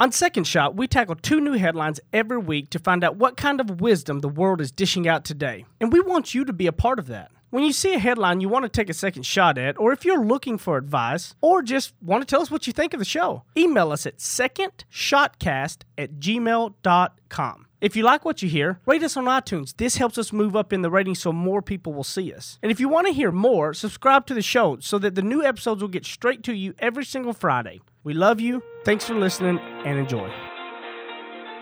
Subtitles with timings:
[0.00, 3.60] On Second Shot, we tackle two new headlines every week to find out what kind
[3.60, 5.64] of wisdom the world is dishing out today.
[5.80, 7.32] And we want you to be a part of that.
[7.50, 10.04] When you see a headline you want to take a second shot at, or if
[10.04, 13.04] you're looking for advice, or just want to tell us what you think of the
[13.04, 17.66] show, email us at secondshotcast at gmail.com.
[17.80, 19.76] If you like what you hear, rate us on iTunes.
[19.76, 22.58] This helps us move up in the ratings so more people will see us.
[22.60, 25.44] And if you want to hear more, subscribe to the show so that the new
[25.44, 27.80] episodes will get straight to you every single Friday.
[28.02, 28.64] We love you.
[28.84, 30.28] Thanks for listening and enjoy.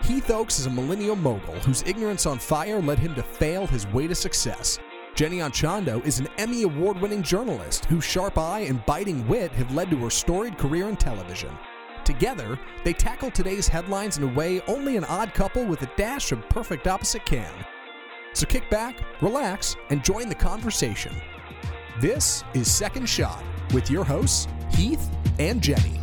[0.01, 3.85] Heath Oaks is a millennial mogul whose ignorance on fire led him to fail his
[3.89, 4.79] way to success.
[5.13, 9.71] Jenny Anchondo is an Emmy Award winning journalist whose sharp eye and biting wit have
[9.71, 11.55] led to her storied career in television.
[12.07, 16.31] Together, they tackle today's headlines in a way only an odd couple with a dash
[16.31, 17.51] of perfect opposite can.
[18.31, 21.13] So kick back, relax, and join the conversation.
[21.99, 23.43] This is Second Shot
[23.73, 25.99] with your hosts, Heath and Jenny.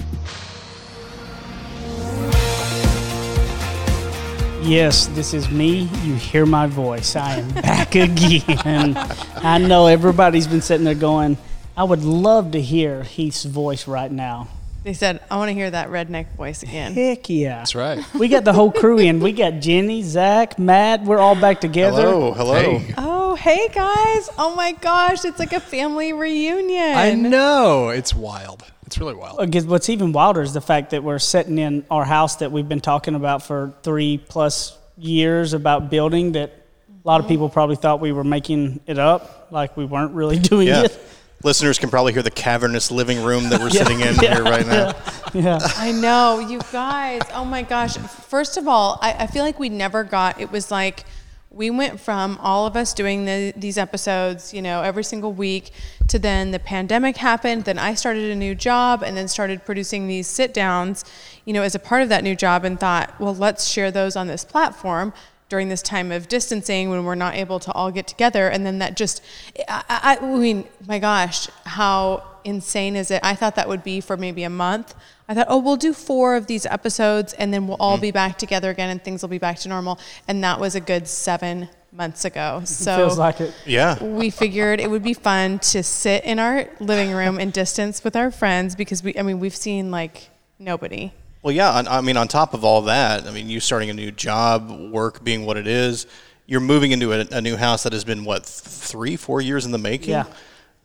[4.60, 5.88] Yes, this is me.
[6.02, 7.16] You hear my voice.
[7.16, 8.94] I am back again.
[9.36, 11.38] I know everybody's been sitting there going,
[11.78, 14.48] I would love to hear Heath's voice right now.
[14.84, 16.92] They said, I want to hear that redneck voice again.
[16.92, 17.56] Heck yeah.
[17.56, 18.04] That's right.
[18.12, 19.20] We got the whole crew in.
[19.20, 21.04] We got Jenny, Zach, Matt.
[21.04, 22.02] We're all back together.
[22.02, 22.82] Hello, hello.
[22.98, 24.28] Oh, hey guys.
[24.36, 26.96] Oh my gosh, it's like a family reunion.
[26.98, 28.62] I know it's wild.
[28.84, 29.40] It's really wild.
[29.40, 32.52] I guess What's even wilder is the fact that we're sitting in our house that
[32.52, 37.32] we've been talking about for three plus years about building that a lot of mm-hmm.
[37.32, 40.82] people probably thought we were making it up, like we weren't really doing Yeah.
[40.82, 41.00] it.
[41.42, 44.94] Listeners can probably hear the cavernous living room that we're sitting in here right now.
[45.34, 45.58] Yeah.
[45.76, 47.22] I know, you guys.
[47.32, 47.96] Oh my gosh.
[47.96, 51.04] First of all, I, I feel like we never got, it was like,
[51.50, 55.70] we went from all of us doing the, these episodes, you know, every single week
[56.08, 57.64] to then the pandemic happened.
[57.64, 61.04] Then I started a new job and then started producing these sit downs,
[61.44, 64.16] you know, as a part of that new job and thought, well, let's share those
[64.16, 65.12] on this platform
[65.48, 68.48] during this time of distancing when we're not able to all get together.
[68.48, 69.22] And then that just,
[69.68, 73.20] I, I, I mean, my gosh, how insane is it?
[73.22, 74.94] I thought that would be for maybe a month.
[75.28, 78.02] I thought, oh, we'll do four of these episodes and then we'll all mm.
[78.02, 79.98] be back together again and things will be back to normal.
[80.28, 82.62] And that was a good seven months ago.
[82.64, 83.54] So it Feels like it.
[83.64, 84.02] Yeah.
[84.02, 88.16] we figured it would be fun to sit in our living room in distance with
[88.16, 90.28] our friends because we, I mean, we've seen like
[90.58, 91.12] nobody.
[91.44, 91.70] Well, yeah.
[91.70, 94.70] on- I mean, on top of all that, I mean, you starting a new job,
[94.90, 96.06] work being what it is,
[96.46, 99.70] you're moving into a, a new house that has been what three, four years in
[99.70, 100.10] the making.
[100.10, 100.24] Yeah.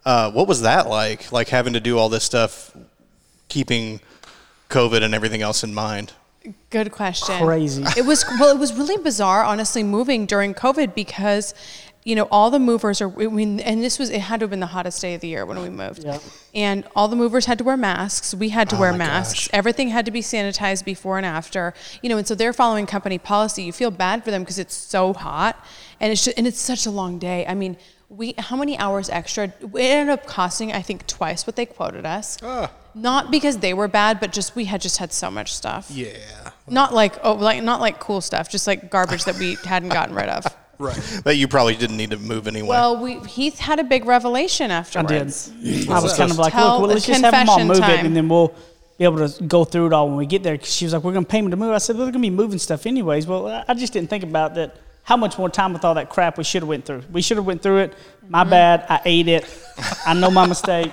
[0.06, 1.32] Uh, what was that like?
[1.32, 2.76] Like having to do all this stuff,
[3.48, 4.02] keeping
[4.70, 6.14] COVID and everything else in mind.
[6.70, 7.38] Good question.
[7.46, 7.84] Crazy.
[7.98, 8.56] It was well.
[8.56, 11.54] It was really bizarre, honestly, moving during COVID because,
[12.10, 13.22] you know, all the movers are.
[13.22, 15.28] I mean, and this was it had to have been the hottest day of the
[15.28, 16.04] year when we moved.
[16.04, 16.18] Yeah.
[16.56, 18.34] And all the movers had to wear masks.
[18.34, 19.48] We had to oh wear masks.
[19.48, 19.50] gosh.
[19.54, 21.76] Everything had to be sanitized before and after.
[22.02, 23.62] You know, and so they're following company policy.
[23.62, 25.64] You feel bad for them because it's so hot,
[26.00, 27.46] and it's just, and it's such a long day.
[27.48, 27.78] I mean.
[28.12, 29.54] We how many hours extra?
[29.62, 32.42] It ended up costing I think twice what they quoted us.
[32.96, 35.92] Not because they were bad, but just we had just had so much stuff.
[35.92, 36.16] Yeah.
[36.68, 40.16] Not like oh like not like cool stuff, just like garbage that we hadn't gotten
[40.16, 40.44] rid of.
[40.80, 40.96] Right.
[41.26, 42.70] That you probably didn't need to move anyway.
[42.70, 44.96] Well, we Heath had a big revelation I did.
[44.96, 45.52] afterwards.
[45.90, 47.68] I was kind of like, Tell look, well, the let's just have them all confession
[47.68, 48.06] move it, time.
[48.06, 48.54] and then we'll
[48.98, 50.58] be able to go through it all when we get there.
[50.58, 51.72] 'Cause she was like, we're going to pay me to move.
[51.74, 53.28] I said, well, they're going to be moving stuff anyways.
[53.28, 54.78] Well, I- I just didn't think about that.
[55.04, 57.02] How much more time with all that crap we should have went through?
[57.12, 57.94] We should have went through it.
[58.30, 58.50] My Mm-hmm.
[58.52, 58.86] bad.
[58.90, 59.46] I ate it.
[60.06, 60.92] I know my mistake.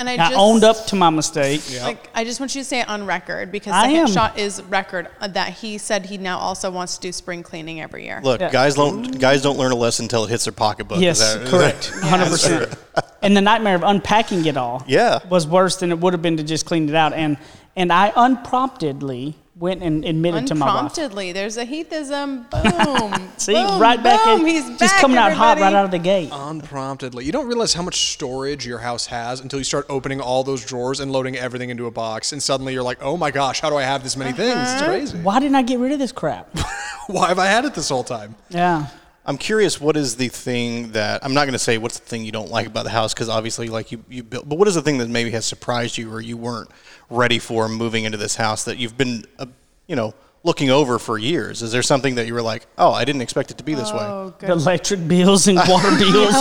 [0.00, 1.60] And I, I, just owned up to my mistake.
[1.82, 4.06] Like I just want you to say it on record because I second am.
[4.08, 8.04] shot is record that he said he now also wants to do spring cleaning every
[8.04, 8.20] year.
[8.24, 8.50] Look, Yeah.
[8.50, 10.96] guys don't guys don't learn a lesson until it hits their pocketbook.
[10.96, 11.92] Is Yes, that- is correct.
[12.02, 13.04] that- 100%.
[13.22, 15.18] And the nightmare of unpacking it all Yeah.
[15.28, 17.12] was worse than it would have been to just clean it out.
[17.12, 17.36] And,
[17.76, 20.74] and I unpromptedly went and admitted to my wife.
[20.74, 22.48] Unpromptedly, there's a Heathism.
[22.50, 23.30] Boom.
[23.36, 25.90] See, Boom, right back boom, in, He's just back, coming out hot right out of
[25.90, 26.30] the gate.
[26.32, 27.24] Unpromptedly.
[27.24, 30.64] You don't realize how much storage your house has until you start opening all those
[30.64, 32.32] drawers and loading everything into a box.
[32.32, 34.56] And suddenly you're like, oh my gosh, how do I have this many things?
[34.56, 34.72] Uh-huh.
[34.72, 35.18] It's crazy.
[35.18, 36.48] Why didn't I get rid of this crap?
[37.06, 38.34] Why have I had it this whole time?
[38.48, 38.86] Yeah.
[39.30, 39.80] I'm curious.
[39.80, 41.78] What is the thing that I'm not going to say?
[41.78, 43.14] What's the thing you don't like about the house?
[43.14, 44.48] Because obviously, like you, you built.
[44.48, 46.68] But what is the thing that maybe has surprised you, or you weren't
[47.10, 49.46] ready for moving into this house that you've been, uh,
[49.86, 51.62] you know, looking over for years?
[51.62, 53.90] Is there something that you were like, oh, I didn't expect it to be this
[53.92, 54.50] Oh, The good.
[54.50, 56.34] electric bills and water bills.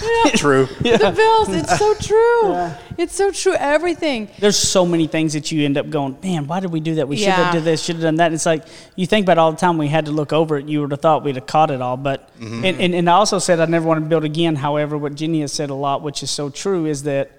[0.00, 0.30] way?
[0.34, 0.66] True.
[0.80, 1.48] The bills.
[1.50, 2.70] It's so true.
[2.96, 3.54] It's so true.
[3.54, 4.28] Everything.
[4.38, 7.08] There's so many things that you end up going, man, why did we do that?
[7.08, 8.26] We should have did this, should have done that.
[8.26, 8.64] And it's like
[8.96, 10.68] you think about all the time we had to look over it.
[10.68, 12.64] You would have thought we'd have caught it all, but mm-hmm.
[12.64, 14.56] and, and, and I also said I never want to build again.
[14.56, 17.30] However, what Jenny has said a lot, which is so true, is that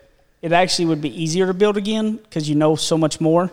[0.42, 3.51] it actually would be easier to build again because you know so much more.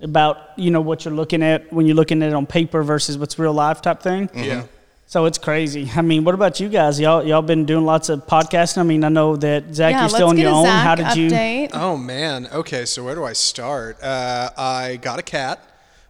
[0.00, 3.16] About you know what you're looking at when you're looking at it on paper versus
[3.18, 4.28] what's real life type thing.
[4.34, 4.64] Yeah.
[5.08, 5.88] So it's crazy.
[5.94, 6.98] I mean, what about you guys?
[6.98, 8.78] Y'all y'all been doing lots of podcasting.
[8.78, 10.64] I mean, I know that Zach, yeah, you're still on your own.
[10.64, 11.68] Zach How did you?
[11.72, 12.48] Oh man.
[12.52, 14.02] Okay, so where do I start?
[14.02, 15.60] Uh, I got a cat,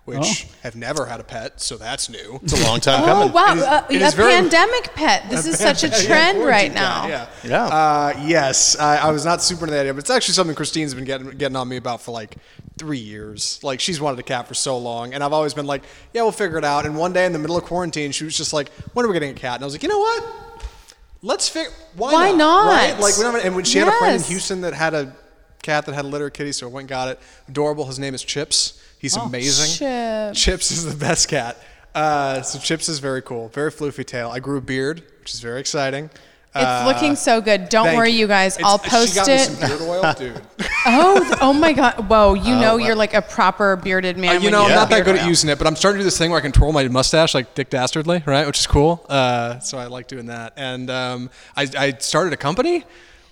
[0.06, 2.40] which have never had a pet, so that's new.
[2.42, 3.32] It's a long time Oh coming.
[3.34, 5.28] wow, It is- uh, it a is very- pandemic pet.
[5.28, 7.02] This is such a Yeah, trend right now.
[7.06, 7.50] cat, Yeah.
[7.50, 7.64] Yeah.
[7.66, 10.94] Uh, yes, I, I was not super into that idea, but it's actually something Christine's
[10.94, 12.36] been getting getting on me about for like
[12.78, 13.60] three years.
[13.62, 15.82] Like she's wanted a cat for so long, and I've always been like,
[16.12, 18.36] "Yeah, we'll figure it out." And one day in the middle of quarantine, she was
[18.36, 20.24] just like, "When are we getting a cat?" And I was like, "You know what?
[21.22, 21.72] Let's figure.
[21.96, 22.66] Why, Why not?
[22.68, 23.00] Right?
[23.00, 23.44] Like we don't.
[23.44, 25.14] And when she had a friend in Houston that had a
[25.62, 27.20] cat that had a litter kitty, so I went and got it.
[27.48, 27.84] Adorable.
[27.86, 28.80] His name is Chips.
[28.98, 29.74] He's amazing.
[29.76, 30.40] Chips.
[30.40, 31.56] Chips is the best cat.
[31.94, 34.30] Uh, so Chips is very cool, very floofy tail.
[34.30, 36.10] I grew a beard, which is very exciting.
[36.56, 37.68] It's Uh, looking so good.
[37.68, 38.56] Don't Thank worry, you guys.
[38.56, 39.46] It's- I'll she post got me it.
[39.50, 40.42] some beard oil, dude.
[40.86, 42.08] Oh, th- oh my God!
[42.08, 44.30] Whoa, you know you're like a proper bearded man.
[44.30, 45.28] Uh, you when know, I'm get not that beard good at oil.
[45.28, 47.34] using it, but I'm starting to do this thing where I can twirl my mustache
[47.34, 48.46] like Dick Dastardly, right?
[48.46, 49.04] Which is cool.
[49.08, 50.52] Uh, so I like doing that.
[50.56, 52.84] And um, I, I started a company,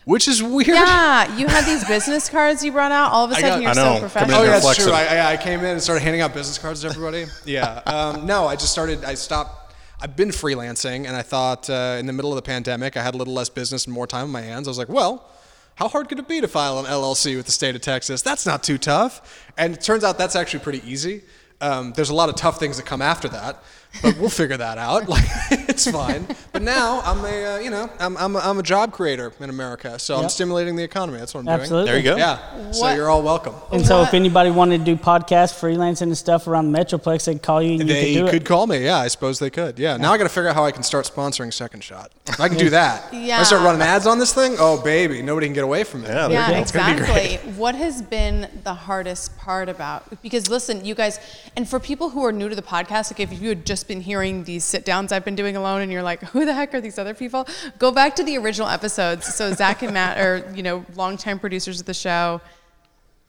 [0.04, 0.66] which is weird.
[0.68, 3.12] Yeah, you had these business cards you brought out.
[3.12, 3.82] All of a I sudden, got- you're I know.
[3.82, 4.36] so Coming professional.
[4.36, 4.92] Oh yeah, there that's true.
[4.92, 7.26] I, I, I came in and started handing out business cards to everybody.
[7.44, 7.80] yeah.
[7.86, 9.04] Um, no, I just started.
[9.04, 9.63] I stopped.
[10.04, 13.14] I've been freelancing, and I thought uh, in the middle of the pandemic, I had
[13.14, 14.68] a little less business and more time on my hands.
[14.68, 15.30] I was like, well.
[15.76, 18.22] How hard could it be to file an LLC with the state of Texas?
[18.22, 19.44] That's not too tough.
[19.58, 21.22] And it turns out that's actually pretty easy.
[21.60, 23.60] Um, there's a lot of tough things that come after that,
[24.02, 25.04] but we'll figure that out.
[25.14, 25.24] Like
[25.68, 26.26] it's fine.
[26.52, 29.50] But now I'm a uh, you know I'm, I'm, a, I'm a job creator in
[29.50, 31.18] America, so I'm stimulating the economy.
[31.18, 31.90] That's what I'm Absolutely.
[31.90, 32.10] There you go.
[32.10, 32.18] doing.
[32.20, 32.70] Yeah.
[32.72, 33.54] So you're all welcome.
[33.72, 37.42] And so, if anybody wanted to do podcast freelancing and stuff around the Metroplex, they'd
[37.42, 38.46] call you and They you could do could it.
[38.46, 38.84] call me.
[38.84, 39.78] Yeah, I suppose they could.
[39.78, 39.96] Yeah.
[39.96, 42.12] Now I got to figure out how I can start sponsoring Second Shot.
[42.38, 43.12] I can do that.
[43.12, 43.40] Yeah.
[43.40, 44.56] I start running ads on this thing.
[44.58, 46.08] Oh baby, nobody can get away from it.
[46.08, 46.70] Yeah, Yeah, you go.
[46.72, 47.52] Gonna be exactly.
[47.52, 50.20] What has been the hardest part about?
[50.22, 51.18] Because listen, you guys,
[51.56, 54.00] and for people who are new to the podcast, like if you had just been
[54.00, 56.80] hearing these sit downs I've been doing alone, and you're like, who the heck are
[56.80, 57.46] these other people?
[57.78, 59.34] Go back to the original episodes.
[59.34, 62.40] So Zach and Matt are, you know, longtime producers of the show.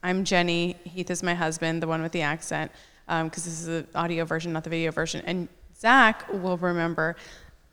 [0.02, 0.78] I'm Jenny.
[0.84, 2.72] Heath is my husband, the one with the accent,
[3.08, 5.24] um, because this is the audio version, not the video version.
[5.26, 5.48] And
[5.78, 7.16] Zach will remember,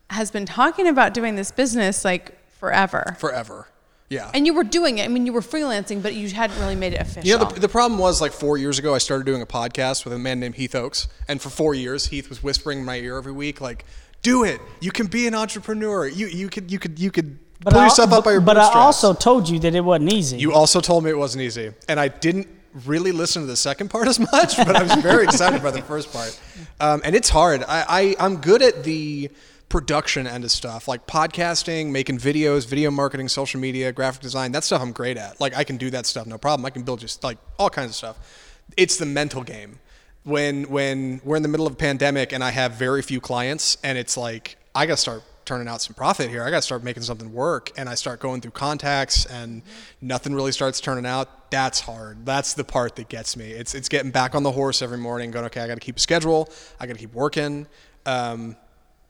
[0.09, 3.15] has been talking about doing this business like forever.
[3.19, 3.67] Forever.
[4.13, 4.29] Yeah.
[4.33, 5.05] And you were doing it.
[5.05, 7.27] I mean, you were freelancing, but you hadn't really made it official.
[7.27, 10.05] You know, the, the problem was like four years ago, I started doing a podcast
[10.05, 11.07] with a man named Heath Oaks.
[11.27, 13.85] And for four years, Heath was whispering in my ear every week, like,
[14.21, 14.61] do it.
[14.79, 16.07] You can be an entrepreneur.
[16.07, 18.71] You, you could, you could, you could pull I, yourself up by your but I
[18.73, 20.37] also told you that it wasn't easy.
[20.37, 22.47] You also told me it wasn't easy, and I didn't
[22.85, 25.81] really listen to the second part as much, but I was very excited by the
[25.81, 26.39] first part.
[26.79, 27.63] Um, and it's hard.
[27.63, 29.29] I, I I'm good at the
[29.73, 34.51] production end of stuff, like podcasting, making videos, video marketing, social media, graphic design.
[34.51, 35.41] That stuff I'm great at.
[35.41, 36.63] Like I can do that stuff, no problem.
[36.63, 38.61] I can build just like all kinds of stuff.
[38.77, 39.79] It's the mental game.
[40.25, 43.79] When when we're in the middle of a pandemic and I have very few clients,
[43.83, 46.43] and it's like I got to start turning out some profit here.
[46.43, 47.71] I got to start making something work.
[47.75, 49.63] And I start going through contacts and
[50.01, 51.51] nothing really starts turning out.
[51.51, 52.25] That's hard.
[52.27, 53.51] That's the part that gets me.
[53.51, 55.97] It's, it's getting back on the horse every morning going, okay, I got to keep
[55.97, 56.49] a schedule.
[56.79, 57.67] I got to keep working.
[58.05, 58.55] Um,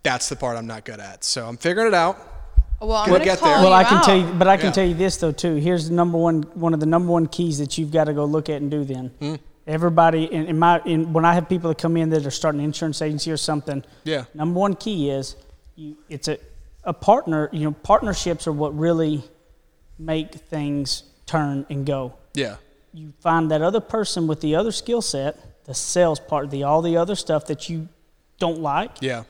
[0.04, 1.24] that's the part I'm not good at.
[1.24, 2.18] So I'm figuring it out.
[2.82, 3.64] well, I'm We'll gonna get call there.
[3.64, 4.04] well, I can out.
[4.04, 4.72] tell you, but I can Yeah.
[4.74, 5.56] tell you this though too.
[5.56, 8.26] Here's the number one, one of the number one keys that you've got to go
[8.26, 8.84] look at and do.
[8.84, 9.36] Then Hmm.
[9.66, 12.60] everybody in, in my in, when I have people that come in that are starting
[12.60, 13.84] an insurance agency or something.
[14.04, 14.26] Yeah.
[14.34, 15.36] Number one key is
[15.76, 16.38] you, it's a
[16.84, 17.50] a partner.
[17.54, 19.24] You know, partnerships are what really
[19.98, 22.14] make things turn and go.
[22.34, 22.58] Yeah.
[22.94, 26.82] You find that other person with the other skill set, the sales part, the all
[26.82, 27.88] the other stuff that you
[28.40, 29.24] don't like, Yeah.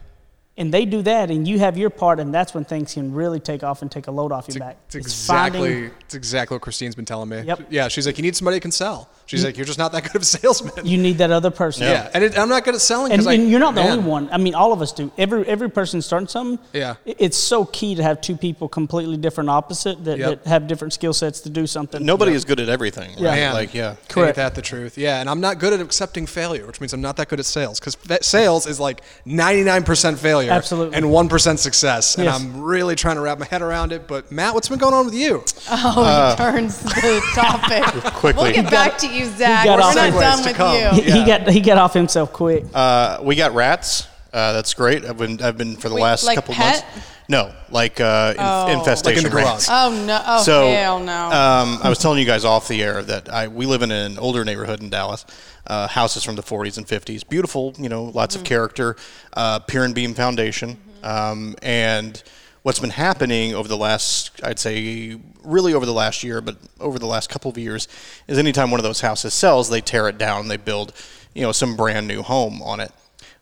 [0.55, 3.39] And they do that, and you have your part, and that's when things can really
[3.39, 4.77] take off and take a load off your It's, back.
[4.87, 7.41] it's It's exactly finding- it's exactly what Christine's been telling me.
[7.41, 7.67] Yep.
[7.71, 9.09] Yeah, she's like, you need somebody who can sell.
[9.25, 10.85] She's like, you're just not that good of a salesman.
[10.85, 11.83] you need that other person.
[11.87, 14.03] yeah, and it, I'm not good at selling And, because and you're not the only
[14.03, 14.29] one.
[14.31, 15.11] I mean, all of us do.
[15.17, 16.63] Every every person starting something.
[16.73, 16.95] Yeah.
[17.05, 20.43] It's so key to have two people completely different, opposite that, Yep.
[20.43, 22.05] that have different skill sets to do something.
[22.05, 23.11] Nobody is good at everything.
[23.13, 23.21] Right?
[23.21, 23.35] Yeah.
[23.35, 23.53] Man.
[23.55, 23.89] Like yeah.
[23.91, 24.35] Ain't Correct.
[24.35, 24.97] that the truth?
[24.99, 27.45] Yeah, and I'm not good at accepting failure, which means I'm not that good at
[27.47, 30.95] sales because sales is like 99% failure Absolutely.
[30.97, 32.39] and 1% success, and Yes.
[32.39, 34.07] I'm really trying to wrap my head around it.
[34.07, 35.43] But Matt, what's been going on with you?
[35.69, 37.83] Oh, he turns the topic.
[38.13, 38.43] Quickly.
[38.43, 39.65] We'll get back to you, Zach.
[39.65, 40.75] We're not done with come.
[40.77, 41.01] you.
[41.03, 42.65] He, he got he got off himself quick.
[42.73, 44.07] Uh, we got rats.
[44.31, 45.05] Uh, that's great.
[45.05, 46.83] I've been I've been for the Wait, last like couple pet?
[46.93, 47.07] months.
[47.29, 48.67] No, like uh, Oh.
[48.79, 49.67] infestation Like in the garage.
[49.69, 50.21] Oh no!
[50.25, 51.25] Oh so hell no!
[51.27, 54.19] Um, I was telling you guys off the air that I we live in an
[54.19, 55.25] older neighborhood in Dallas.
[55.65, 58.41] Uh, houses from the 40s and 50s, beautiful, you know, lots Mm-hmm.
[58.43, 58.95] of character.
[59.31, 62.21] Uh, Pier and Beam Foundation, um, and
[62.63, 66.99] what's been happening over the last, I'd say, really over the last year, but over
[66.99, 67.87] the last couple of years,
[68.27, 70.91] is anytime one of those houses sells, they tear it down, they build,
[71.33, 72.91] you know, some brand new home on it.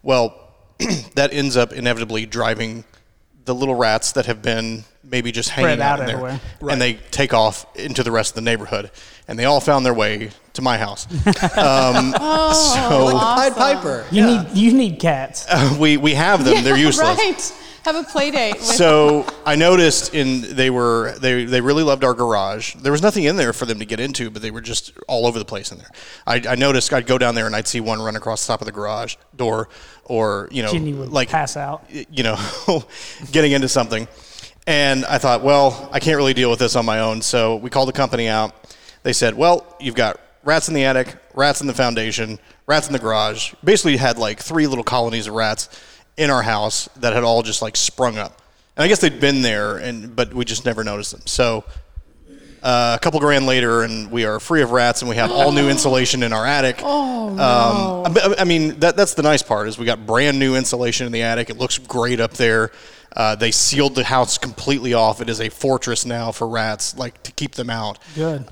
[0.04, 0.40] Well,
[1.16, 2.84] that ends up inevitably driving
[3.46, 6.40] the little rats that have been maybe just hanging Spread out, out in there, everywhere.
[6.74, 8.92] and they take off into the rest of the neighborhood,
[9.28, 11.06] and they all found their way to my house.
[11.58, 14.06] um, so Pied Piper.
[14.12, 15.46] You need you need cats.
[15.80, 17.18] we we have them; they're useless.
[17.18, 17.54] Right.
[17.84, 18.54] Have a play date.
[18.54, 22.76] With, So I noticed in they were they they really loved our garage.
[22.76, 25.26] There was nothing in there for them to get into, but they were just all
[25.26, 25.90] over the place in there.
[26.28, 28.62] I, I noticed I'd go down there and I'd see one run across the top
[28.62, 29.70] of the garage door,
[30.06, 31.84] or you know, Ginny would like pass out.
[31.90, 32.38] you know,
[33.32, 34.08] getting into something.
[34.68, 37.22] And I thought, well, I can't really deal with this on my own.
[37.22, 38.54] So we called the company out.
[39.02, 42.94] They said, well, you've got rats in the attic, rats in the foundation, rats in
[42.94, 43.54] the garage.
[43.64, 45.70] Basically, you had like three little colonies of rats
[46.18, 48.42] in our house that had all just like sprung up.
[48.76, 51.22] And I guess they'd been there, and but we just never noticed them.
[51.26, 51.66] So
[52.64, 55.52] uh, a couple grand later, and we are free of rats, and we have all
[55.52, 56.80] new insulation in our attic.
[56.84, 58.04] Oh no!
[58.06, 61.06] Um, I, I mean, that, that's the nice part is we got brand new insulation
[61.06, 61.50] in the attic.
[61.50, 62.72] It looks great up there.
[63.14, 65.22] Uh, they sealed the house completely off.
[65.22, 68.00] It is a fortress now for rats, like to keep them out.
[68.16, 68.48] Good.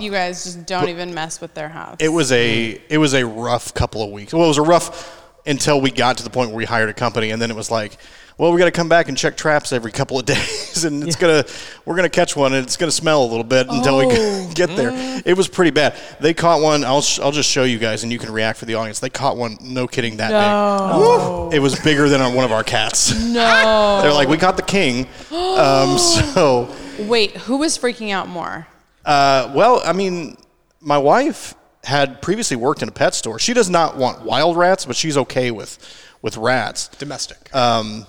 [0.00, 1.96] you guys just don't even mess with their house.
[1.98, 4.34] It was a it was a rough couple of weeks.
[4.34, 6.94] Well, it was a rough until we got to the point where we hired a
[6.94, 7.96] company, and then it was like,
[8.38, 11.16] well, we got to come back and check traps every couple of days, and it's
[11.16, 11.44] gonna
[11.84, 14.06] we're gonna catch one, and it's gonna smell a little bit until we
[14.54, 15.22] get there.
[15.24, 15.94] It was pretty bad.
[16.20, 16.84] They caught one.
[16.84, 19.00] I'll sh- I'll just show you guys, and you can react for the audience.
[19.00, 19.58] They caught one.
[19.60, 21.54] No kidding, that big.
[21.54, 23.14] It was bigger than one of our cats.
[23.14, 24.00] no.
[24.02, 25.06] They're like, we caught the king.
[25.52, 26.74] Um, so.
[27.00, 28.66] Wait, who was freaking out more?
[29.04, 30.38] Uh, well, I mean,
[30.80, 33.38] my wife had previously worked in a pet store.
[33.38, 35.78] She does not want wild rats, but she's okay with
[36.22, 36.88] with rats.
[36.98, 37.54] Domestic.
[37.54, 38.06] Um,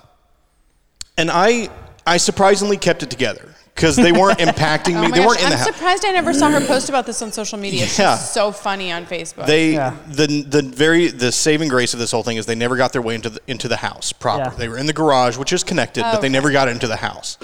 [1.17, 1.69] and I
[2.05, 5.07] I surprisingly kept it together because they weren't impacting me.
[5.07, 5.67] Oh they gosh, weren't in I'm the house.
[5.67, 7.87] surprised I never saw her post about this on social media.
[7.97, 8.17] Yeah.
[8.17, 9.47] She's so funny on Facebook.
[9.47, 9.95] They Yeah.
[10.07, 13.01] the the very the saving grace of this whole thing is they never got their
[13.01, 14.51] way into the into the house proper.
[14.51, 14.55] Yeah.
[14.57, 16.29] They were in the garage, which is connected, but they Okay.
[16.29, 17.37] never got into the house.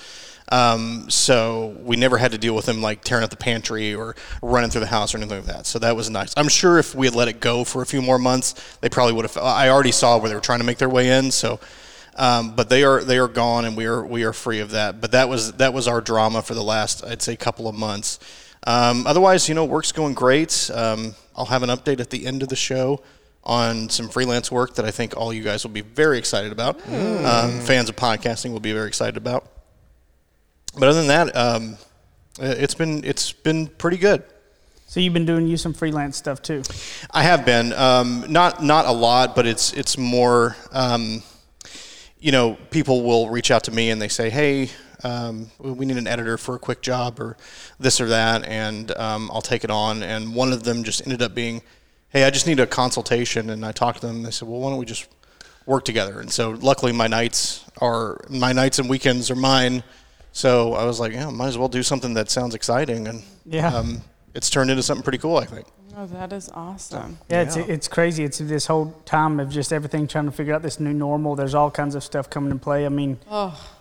[0.52, 4.16] Um, so we never had to deal with them like tearing up the pantry or
[4.42, 5.66] running through the house or anything like that.
[5.66, 6.34] So that was nice.
[6.36, 9.14] I'm sure if we had let it go for a few more months, they probably
[9.14, 9.38] would have.
[9.38, 11.32] I already saw where they were trying to make their way in.
[11.32, 11.60] So,
[12.16, 15.00] um, but they are they are gone, and we are we are free of that.
[15.00, 18.20] But that was that was our drama for the last I'd say couple of months.
[18.66, 20.70] Um, otherwise, you know, work's going great.
[20.74, 23.02] Um, I'll have an update at the end of the show
[23.44, 26.76] on some freelance work that I think all you guys will be very excited about.
[26.90, 29.48] Um, fans of podcasting will be very excited about.
[30.78, 31.78] But other than that, um,
[32.40, 34.24] it's been it's been pretty good.
[34.88, 36.64] So you've been doing you some freelance stuff too.
[37.12, 40.56] I have been um, not not a lot, but it's it's more.
[40.72, 41.24] Um,
[42.20, 44.70] you know, people will reach out to me and they say, "Hey,
[45.04, 47.38] um, we need an editor for a quick job or
[47.80, 50.04] this or that," and um, I'll take it on.
[50.04, 51.62] And one of them just ended up being,
[52.10, 54.18] "Hey, I just need a consultation," and I talked to them.
[54.18, 55.08] and They said, "Well, why don't we just
[55.66, 59.84] work together?" And so, luckily, my nights are my nights and weekends are mine.
[60.40, 63.76] So I was like, "Yeah, might as well do something that sounds exciting," and Yeah.
[63.76, 64.02] um,
[64.34, 65.68] it's turned into something pretty cool, I think.
[65.98, 67.18] oh, that is awesome.
[67.30, 68.24] Yeah, it's it's crazy.
[68.24, 71.36] It's this whole time of just everything trying to figure out this new normal.
[71.36, 72.86] There's all kinds of stuff coming in play.
[72.86, 73.18] I mean,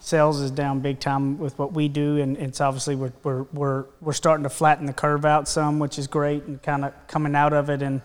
[0.01, 3.85] sales is down big time with what we do, and it's obviously we're we're we're
[4.01, 7.37] we're starting to flatten the curve out some, which is great, and kind of coming
[7.37, 7.83] out of it.
[7.83, 8.01] And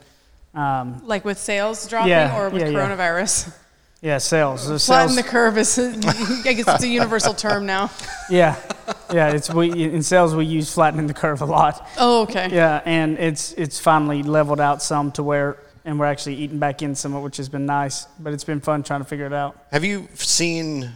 [0.54, 2.78] um, Like with sales dropping Yeah, or with yeah, yeah.
[2.78, 3.52] coronavirus?
[4.04, 4.68] Yeah, sales.
[4.68, 7.90] The Flatten sales the curve is, I guess it's a universal term now.
[8.30, 8.58] yeah,
[9.14, 9.30] yeah.
[9.30, 11.88] It's we in sales we use flattening the curve a lot.
[11.98, 12.50] Oh, okay.
[12.52, 16.82] Yeah, and it's it's finally leveled out some to where, and we're actually eating back
[16.82, 18.06] in some, which has been nice.
[18.20, 19.58] But it's been fun trying to figure it out.
[19.72, 20.92] Have you seen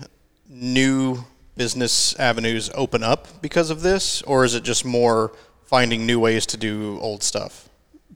[0.50, 1.24] new
[1.56, 5.32] business avenues open up because of this, or is it just more
[5.64, 7.67] finding new ways to do old stuff?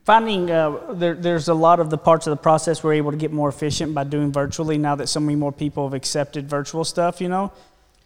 [0.03, 3.17] Finding uh, there, there's a lot of the parts of the process we're able to
[3.17, 6.83] get more efficient by doing virtually now that so many more people have accepted virtual
[6.83, 7.21] stuff.
[7.21, 7.51] You know,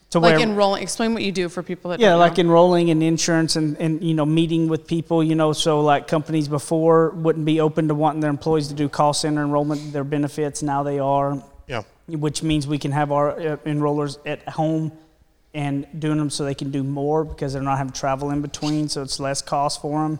[0.09, 0.83] to Like where enrolling.
[0.83, 2.41] Explain what you do for people that yeah, don't like know.
[2.41, 5.23] enrolling in insurance and, and you know meeting with people.
[5.23, 8.89] You know, so like companies before wouldn't be open to wanting their employees to do
[8.89, 10.61] call center enrollment, their benefits.
[10.61, 11.41] Now they are.
[11.67, 11.81] Yeah.
[12.07, 14.91] which means we can have our uh, enrollers at home
[15.55, 18.41] and doing them so they can do more because they're not having to travel in
[18.41, 20.19] between, so it's less cost for them.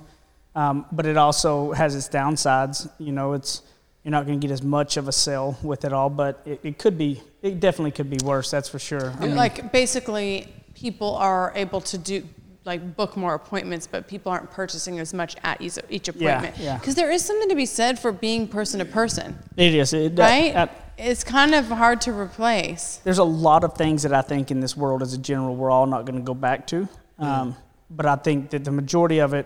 [0.56, 2.90] Um, but it also has its downsides.
[2.98, 3.62] You know, it's
[4.04, 6.60] you're not going to get as much of a sale with it all, but it,
[6.64, 7.22] it could be.
[7.42, 8.52] It definitely could be worse.
[8.52, 9.12] That's for sure.
[9.20, 12.24] I mean, like basically people are able to do
[12.66, 16.58] like book more appointments but people aren't purchasing as much at each, each Yeah, appointment
[16.58, 16.78] yeah.
[16.80, 19.94] because there is something to be said for being person to person it is.
[19.94, 20.56] It, Right?
[20.56, 23.00] uh, it's kind of hard to replace.
[23.04, 25.70] there's a lot of things that I think in this world as a general we're
[25.70, 26.90] all not going to go back to.
[27.20, 27.56] Um,
[27.92, 29.46] but I think that the majority of it,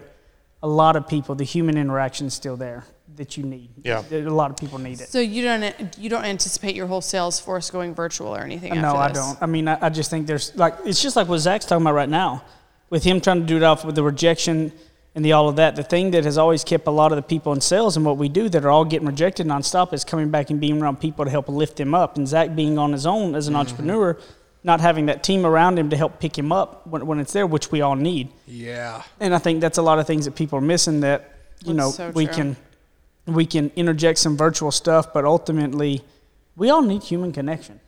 [0.61, 2.85] a lot of people, the human interaction is still there
[3.15, 3.69] that you need.
[3.83, 4.03] Yeah.
[4.11, 5.09] a lot of people need it.
[5.09, 8.73] So you don't you don't anticipate your whole sales force going virtual or anything?
[8.75, 9.41] no, after I don't.
[9.41, 11.95] I mean, I, I just think there's like it's just like what Zach's talking about
[11.95, 12.43] right now,
[12.89, 14.71] with him trying to do it off with the rejection
[15.15, 15.75] and the all of that.
[15.75, 18.17] The thing that has always kept a lot of the people in sales and what
[18.17, 21.25] we do that are all getting rejected nonstop is coming back and being around people
[21.25, 22.15] to help lift them up.
[22.15, 23.59] And Zach being on his own as an Mm-hmm.
[23.61, 24.17] entrepreneur,
[24.63, 27.47] not having that team around him to help pick him up when, when it's there,
[27.47, 28.29] which we all need.
[28.45, 29.03] Yeah.
[29.19, 31.33] And I think that's a lot of things that people are missing that
[31.65, 32.33] you know so we true.
[32.35, 32.57] can
[33.25, 36.01] we can interject some virtual stuff, but ultimately
[36.55, 37.79] we all need human connection.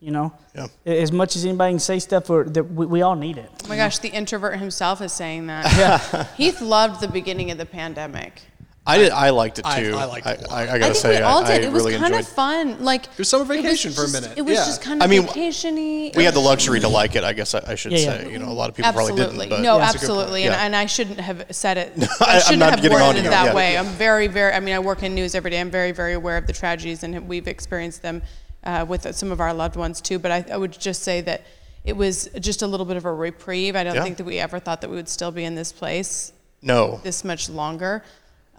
[0.00, 0.68] You know, Yeah.
[0.86, 3.50] as much as anybody can say stuff, or that we, we all need it.
[3.64, 5.64] Oh my gosh, the introvert himself is saying that.
[5.76, 6.24] Yeah.
[6.36, 8.42] Heath loved the beginning of the pandemic.
[8.88, 9.10] I did.
[9.12, 9.94] I liked it too.
[9.96, 10.46] I liked it.
[10.50, 11.64] I, I I gotta think say, we all I, did.
[11.64, 12.20] I it was really kind enjoyed.
[12.20, 12.82] of fun.
[12.84, 14.38] Like It was summer it was vacation for a just- minute.
[14.38, 14.64] It was Yeah.
[14.64, 16.16] just kind of I mean, vacationy.
[16.16, 17.22] we had the luxury to like it.
[17.22, 18.04] I guess I, I should Yeah, yeah.
[18.24, 18.32] say.
[18.32, 19.50] You know, a lot of people absolutely probably didn't.
[19.50, 20.10] But no, That's a good point.
[20.18, 20.64] absolutely, and, Yeah.
[20.64, 21.92] and I shouldn't have said it.
[22.20, 23.28] I- I I'm shouldn't not have getting on worded you.
[23.28, 23.54] it that Yeah.
[23.54, 23.76] way.
[23.78, 24.52] I'm very, very.
[24.54, 25.60] I mean, I work in news every day.
[25.60, 28.22] I'm very, very aware of the tragedies, and we've experienced them
[28.64, 30.18] uh, with some of our loved ones too.
[30.18, 31.42] But I, I would just say that
[31.84, 33.76] it was just a little bit of a reprieve.
[33.76, 34.02] I don't Yeah.
[34.02, 37.00] think that we ever thought that we would still be in this place no.
[37.04, 38.02] this much longer.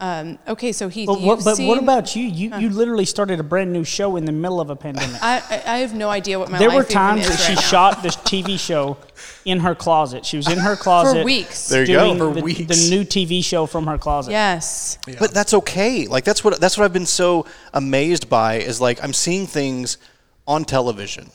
[0.01, 1.06] Um, okay, so he.
[1.06, 2.24] But, what, but what about you?
[2.24, 5.22] You you literally started a brand new show in the middle of a pandemic.
[5.22, 7.56] I, I I have no idea what my there life were times is that she
[7.56, 7.62] now.
[7.62, 8.98] shot this TV show
[9.44, 10.25] in her closet.
[10.25, 11.68] She was in her closet for weeks.
[11.68, 12.18] There you go.
[12.18, 12.60] For the, weeks.
[12.60, 14.32] the new TV show from her closet.
[14.32, 14.98] yes.
[15.20, 16.08] But that's okay.
[16.08, 19.98] Like that's what that's what I've been so amazed by is like I'm seeing things
[20.48, 21.29] on television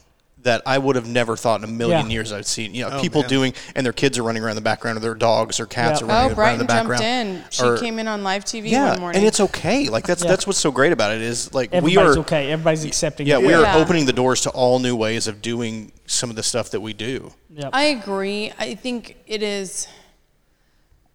[0.45, 2.13] that I would have never thought in a million Yeah.
[2.13, 2.75] years I'd seen.
[2.75, 3.29] You know, Oh, people man.
[3.31, 6.01] doing and their kids are running around in the background or their dogs or cats
[6.01, 6.07] Yeah.
[6.07, 7.03] are running Oh, around in Brighton jumped background.
[7.39, 7.45] in.
[7.51, 9.19] She Or- came in on live TV yeah, one morning.
[9.21, 9.89] and it's okay.
[9.89, 10.29] Like that's Yeah.
[10.31, 12.53] that's what's so great about it is like we Everybody's are okay.
[12.53, 13.27] Everybody's accepting.
[13.27, 13.47] Yeah, it.
[13.47, 13.77] we are Yeah.
[13.79, 16.93] opening the doors to all new ways of doing some of the stuff that we
[16.93, 17.33] do.
[17.57, 17.71] Yep.
[17.73, 18.53] I agree.
[18.59, 19.89] I think it is.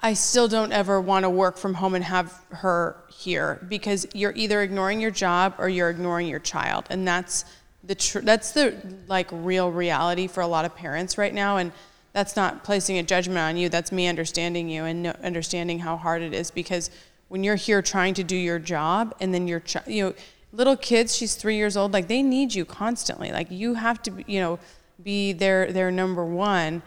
[0.02, 4.32] I still don't ever want to work from home and have her here because you're
[4.34, 7.44] either ignoring your job or you're ignoring your child, and that's
[7.90, 8.76] the tr- that's the
[9.08, 11.58] like real reality for a lot of parents right now.
[11.58, 11.72] And
[12.14, 13.68] that's not placing a judgment on you.
[13.68, 16.92] That's me understanding you and no- understanding how hard it is because
[17.30, 20.14] when you're here trying to do your job and then your child, you know,
[20.54, 23.32] little kids, she's three years old, like they need you constantly.
[23.32, 24.60] Like you have to, you know,
[25.02, 26.84] be their their number one.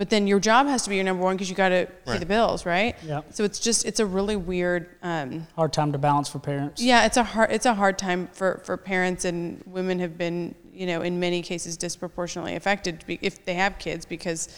[0.00, 2.12] But then your job has to be your number one because you got to pay
[2.12, 2.20] Right.
[2.20, 2.96] the bills, right?
[3.04, 3.20] Yeah.
[3.28, 4.88] So it's just it's a really weird.
[5.02, 6.80] Um, Hard time to balance for parents.
[6.80, 10.54] yeah, it's a hard it's a hard time for, for parents and women have been
[10.72, 14.48] you know in many cases disproportionately affected if they have kids because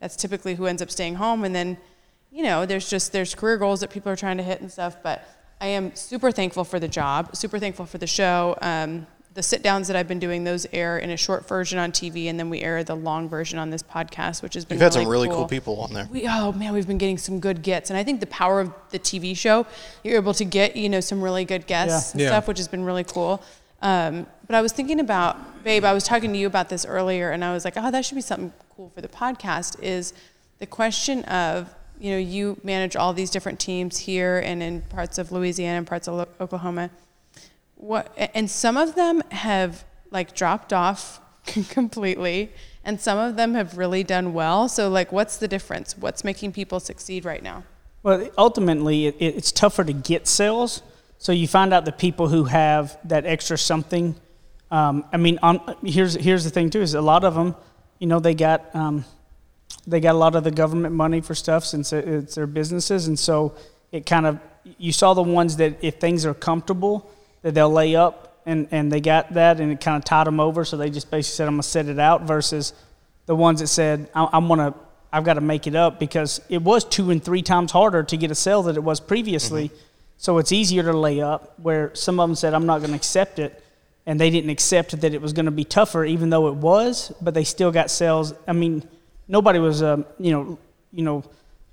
[0.00, 1.78] that's typically who ends up staying home and then
[2.30, 4.96] you know there's just there's career goals that people are trying to hit and stuff.
[5.02, 5.26] But
[5.62, 8.54] I am super thankful for the job, super thankful for the show.
[8.60, 11.92] Um, the sit downs that I've been doing, those air in a short version on
[11.92, 14.82] TV, and then we air the long version on this podcast, which has been You've
[14.82, 16.08] had really some really cool people on there.
[16.10, 18.72] we, oh man, we've been getting some good gets, and I think the power of
[18.90, 19.66] the TV show,
[20.02, 22.28] you're able to get you know some really good guests and Yeah.
[22.28, 23.42] stuff, which has been really cool.
[23.82, 27.30] Um, but I was thinking about, babe, I was talking to you about this earlier,
[27.30, 29.80] and I was like, oh, that should be something cool for the podcast.
[29.82, 30.12] Is
[30.58, 35.18] the question of you know you manage all these different teams here and in parts
[35.18, 36.90] of Louisiana and parts of Oklahoma.
[37.80, 41.20] What and some of them have like dropped off
[41.70, 42.50] completely
[42.84, 46.52] and some of them have really done well so like what's the difference what's making
[46.52, 47.62] people succeed right now
[48.02, 50.82] Well, ultimately, it, it- it's tougher to get sales.
[51.18, 54.14] So you find out the people who have that extra something.
[54.70, 57.54] Um, I mean, on, here's here's the thing too: is a lot of them,
[57.98, 59.04] you know, they got um,
[59.86, 63.18] they got a lot of the government money for stuff since it's their businesses, and
[63.18, 63.52] so
[63.92, 64.38] it kind of
[64.78, 66.94] you saw the ones that if things are comfortable,
[67.42, 70.40] that they'll lay up, and and they got that, and it kind of tied them
[70.40, 70.64] over.
[70.64, 72.72] So they just basically said, "I'm gonna set it out," versus
[73.26, 74.74] the ones that said, I, "I'm gonna."
[75.12, 78.16] I've got to make it up because it was two and three times harder to
[78.16, 79.72] get a sale than it was previously.
[80.18, 81.58] So it's easier to lay up.
[81.58, 83.60] Where some of them said, "I'm not going to accept it,"
[84.06, 87.12] and they didn't accept that it was going to be tougher, even though it was.
[87.20, 88.34] But they still got sales.
[88.46, 88.84] I mean,
[89.26, 90.58] nobody was, um, you know,
[90.92, 91.24] you know,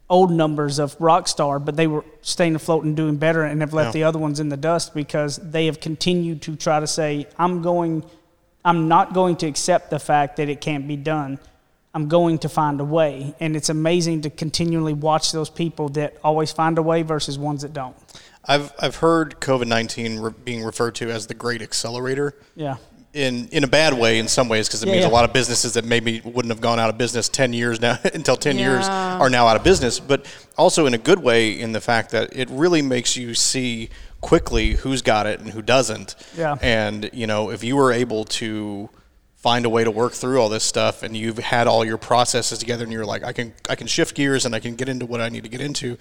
[0.09, 3.87] old numbers of Rockstar, but they were staying afloat and doing better, and have left
[3.89, 3.99] Yeah.
[3.99, 7.61] the other ones in the dust because they have continued to try to say, "I'm
[7.61, 8.03] going."
[8.65, 11.39] I'm not going to accept the fact that it can't be done.
[11.93, 13.33] I'm going to find a way.
[13.39, 17.61] And it's amazing to continually watch those people that always find a way versus ones
[17.61, 17.95] that don't.
[18.43, 22.35] I've I've heard COVID nineteen re- being referred to as the great accelerator.
[22.55, 22.75] Yeah.
[23.17, 25.11] In in a bad way in some ways because it Yeah, means yeah.
[25.11, 27.97] a lot of businesses that maybe wouldn't have gone out of business 10 years now
[28.13, 30.25] until 10 years are now out of business but
[30.57, 33.89] also in a good way in the fact that it really makes you see
[34.21, 36.15] quickly who's got it and who doesn't.
[36.35, 36.55] Yeah.
[36.61, 38.89] And you know, if you were able to
[39.47, 42.59] find a way to work through all this stuff and you've had all your processes
[42.59, 45.05] together and you're like I can I can shift gears and I can get into
[45.05, 45.97] what I need to get into,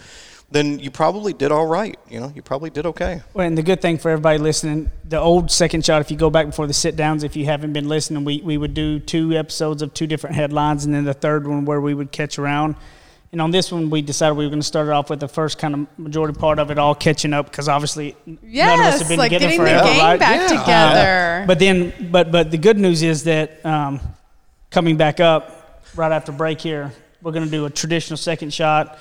[0.51, 1.97] then you probably did all right.
[2.11, 3.23] You know, you probably did okay.
[3.35, 6.29] Well, and the good thing for everybody listening, the old second shot, if you go
[6.29, 9.33] back before the sit downs, if you haven't been listening, we, we would do two
[9.35, 12.75] episodes of two different headlines and then the third one where we would catch around.
[13.37, 15.29] And on this one, we decided we were going to start it off with the
[15.29, 18.51] first kind of majority part of it all catching up because obviously none of us
[18.51, 20.19] Yes, have been like together getting the forever, gang right?
[20.19, 20.59] back Yeah.
[20.61, 21.45] together.
[21.47, 24.01] But then, but but the good news is that um,
[24.71, 28.99] coming back up right after break here, we're going to do a traditional second shot.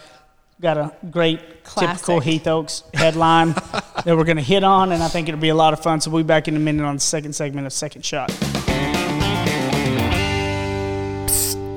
[0.60, 3.52] Got a great typical Heath Oaks headline
[4.04, 6.02] that we're going to hit on, and I think it'll be a lot of fun.
[6.02, 8.32] So we'll be back in a minute on the second segment of Second Shot.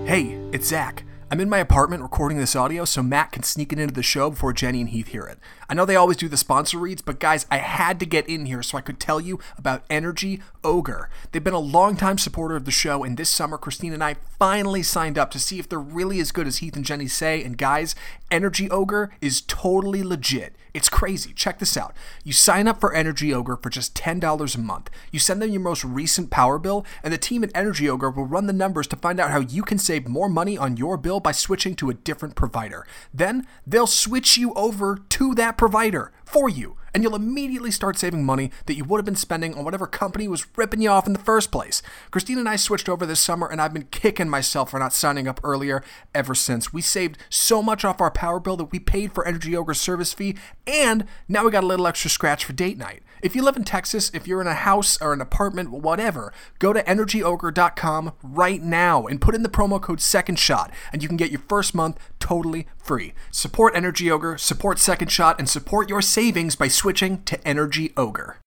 [0.08, 1.04] Hey, it's Zach.
[1.30, 4.30] I'm in my apartment recording this audio so Matt can sneak it into the show
[4.30, 5.38] before Jenny and Heath hear it.
[5.68, 8.46] I know they always do the sponsor reads, but guys, I had to get in
[8.46, 11.10] here so I could tell you about Energy Ogre.
[11.30, 14.82] They've been a longtime supporter of the show, and this summer, Christine and I finally
[14.82, 17.44] signed up to see if they're really as good as Heath and Jenny say.
[17.44, 17.94] And guys,
[18.30, 20.56] Energy Ogre is totally legit.
[20.74, 21.32] It's crazy.
[21.32, 21.96] Check this out.
[22.24, 24.90] You sign up for Energy Ogre for just $10 a month.
[25.10, 28.26] You send them your most recent power bill, and the team at Energy Ogre will
[28.26, 31.20] run the numbers to find out how you can save more money on your bill
[31.20, 32.86] by switching to a different provider.
[33.12, 38.24] Then they'll switch you over to that provider for you, and you'll immediately start saving
[38.24, 41.12] money that you would have been spending on whatever company was ripping you off in
[41.12, 41.82] the first place.
[42.10, 45.28] Christine and I switched over this summer, and I've been kicking myself for not signing
[45.28, 45.82] up earlier
[46.14, 46.72] ever since.
[46.72, 50.12] We saved so much off our power bill that we paid for Energy Ogre's service
[50.12, 53.02] fee, and now we got a little extra scratch for date night.
[53.20, 56.72] If you live in Texas, if you're in a house or an apartment, whatever, go
[56.72, 61.16] to energyogre.com right now and put in the promo code Second Shot, and you can
[61.16, 63.14] get your first month totally free.
[63.30, 68.38] Support Energy Ogre, support Second Shot, and support your savings by switching to Energy Ogre.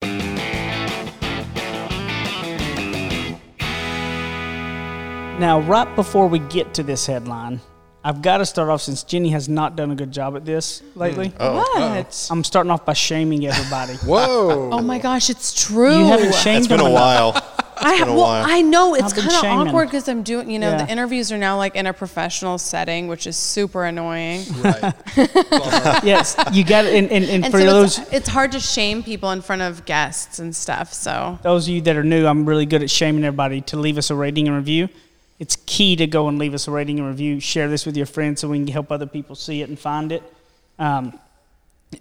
[5.39, 7.61] Now, right before we get to this headline,
[8.03, 10.79] I've got to start off since Jenny has not done a good job at this
[10.79, 10.99] hmm.
[10.99, 11.33] lately.
[11.39, 12.27] Oh, what?
[12.31, 13.93] I'm starting off by shaming everybody.
[14.05, 14.69] Whoa.
[14.71, 15.99] Oh my gosh, it's true.
[15.99, 17.35] You haven't shamed It's been them a enough.
[17.35, 17.47] while.
[17.83, 18.45] I been a well, while.
[18.47, 19.67] I know it's I've been kind of shaming.
[19.67, 20.85] awkward because I'm doing, you know, Yeah.
[20.85, 24.45] the interviews are now like in a professional setting, which is super annoying.
[24.61, 24.93] Right.
[26.03, 26.93] yes, you got it.
[26.93, 29.63] And, and, and, And for so those it's, it's hard to shame people in front
[29.63, 30.93] of guests and stuff.
[30.93, 33.97] So those of you that are new, I'm really good at shaming everybody to leave
[33.97, 34.87] us a rating and review.
[35.41, 37.39] It's key to go and leave us a rating and review.
[37.39, 40.11] Share this with your friends so we can help other people see it and find
[40.11, 40.21] it.
[40.77, 41.19] Um,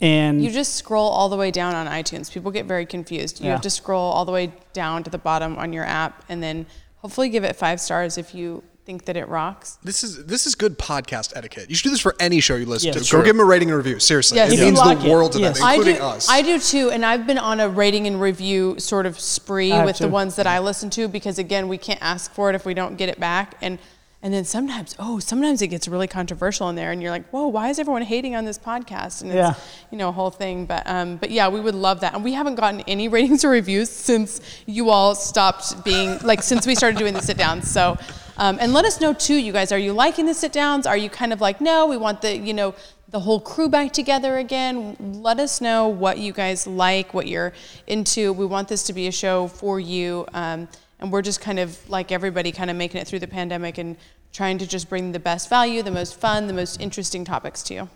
[0.03, 2.31] and you just scroll all the way down on iTunes.
[2.31, 3.41] People get very confused.
[3.41, 3.53] You Yeah.
[3.53, 6.67] have to scroll all the way down to the bottom on your app, and then
[6.99, 9.79] hopefully give it five stars if you think that it rocks.
[9.85, 11.71] This is this is good podcast etiquette.
[11.71, 12.97] You should do this for any show you listen Yes.
[12.99, 13.05] to.
[13.05, 13.21] Sure.
[13.21, 14.01] Go give them a rating and review.
[14.01, 14.53] Seriously, Yes.
[14.53, 15.13] it means like the it.
[15.13, 15.59] world to Yes.
[15.59, 16.29] them, I including do, us.
[16.29, 19.77] I do too, and I've been on a rating and review sort of spree I
[19.77, 22.57] have with the ones that I listen to because again, we can't ask for it
[22.57, 23.79] if we don't get it back, and
[24.23, 27.47] and then sometimes, oh, sometimes it gets really controversial in there, and you're like, whoa,
[27.47, 29.23] why is everyone hating on this podcast?
[29.23, 29.55] And it's Yeah.
[29.91, 32.33] you know a whole thing, but um, but yeah, we would love that, and we
[32.35, 36.99] haven't gotten any ratings or reviews since you all stopped being like since we started
[36.99, 37.71] doing the sit downs.
[37.71, 37.97] So.
[38.41, 39.71] Um, and let us know too, you guys.
[39.71, 40.87] Are you liking the sit downs?
[40.87, 42.75] Are you kind of like, no, we want the, you know,
[43.11, 44.97] the whole crew back together again?
[44.99, 47.53] Let us know what you guys like, what you're
[47.87, 48.33] into.
[48.33, 50.25] We want this to be a show for you.
[50.33, 50.69] Um,
[51.01, 53.99] and we're just kind of like everybody, kind of making it through the pandemic and
[54.33, 57.75] trying to just bring the best value, the most fun, the most interesting topics to
[57.75, 57.89] you.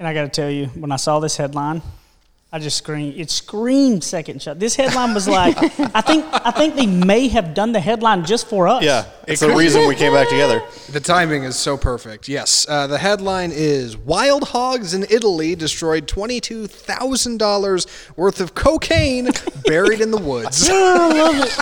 [0.00, 1.80] And I got to tell you, when I saw this headline,
[2.56, 3.20] I just screamed.
[3.20, 4.58] It screamed second shot.
[4.58, 5.58] This headline was like,
[5.94, 8.82] I think, I think they may have done the headline just for us.
[8.82, 10.62] Yeah, it's the reason we came back together.
[10.90, 12.30] The timing is so perfect.
[12.30, 12.64] Yes.
[12.66, 19.28] Uh, the headline is Wild Hogs in Italy destroyed $22,000 worth of cocaine
[19.66, 20.66] buried in the woods.
[20.70, 21.58] I love it.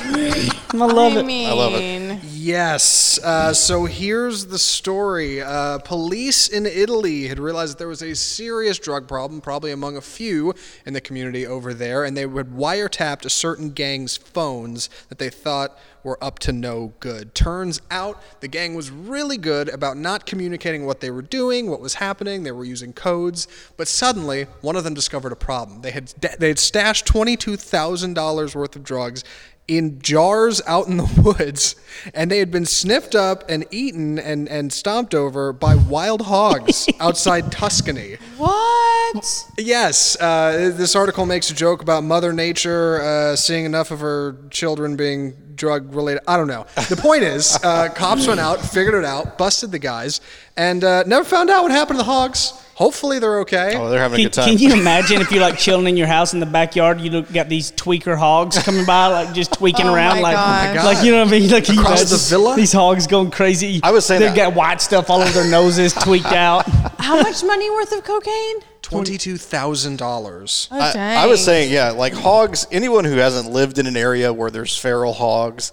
[0.74, 1.26] I love I it.
[1.26, 2.20] mean, I love it.
[2.44, 3.18] Yes.
[3.24, 5.40] Uh, so here's the story.
[5.40, 9.96] Uh, police in Italy had realized that there was a serious drug problem, probably among
[9.96, 10.52] a few
[10.84, 15.30] in the community over there, and they had wiretapped a certain gang's phones that they
[15.30, 17.34] thought were up to no good.
[17.34, 21.80] Turns out the gang was really good about not communicating what they were doing, what
[21.80, 22.42] was happening.
[22.42, 25.80] They were using codes, but suddenly one of them discovered a problem.
[25.80, 29.24] They had they had stashed twenty-two thousand dollars worth of drugs
[29.66, 31.76] in jars out in the woods,
[32.12, 36.88] and they had been sniffed up and eaten and, and stomped over by wild hogs
[37.00, 38.16] outside Tuscany.
[38.36, 39.46] what?
[39.58, 44.36] Yes, uh, this article makes a joke about Mother Nature uh, seeing enough of her
[44.50, 46.22] children being drug related.
[46.26, 46.66] I don't know.
[46.88, 50.20] The point is, uh, cops went out, figured it out, busted the guys,
[50.56, 52.52] and uh, never found out what happened to the hogs.
[52.76, 53.76] Hopefully they're okay.
[53.76, 54.48] Oh, they're having a good time.
[54.48, 57.32] can you imagine if you're like chilling in your house in the backyard, you look,
[57.32, 60.34] got these tweaker hogs coming by, like just tweaking Oh around, my like,
[60.74, 60.82] gosh.
[60.82, 61.50] Oh like you know what I mean?
[61.50, 62.56] Like you Across imagine the villa?
[62.56, 63.80] these hogs going crazy.
[63.82, 66.66] I was saying they that- got white stuff all over their noses, tweaked out.
[66.98, 68.56] How much money worth of cocaine?
[68.82, 70.68] Twenty-two thousand dollars.
[70.70, 71.24] Oh, I.
[71.24, 72.66] I was saying, yeah, like hogs.
[72.72, 75.72] Anyone who hasn't lived in an area where there's feral hogs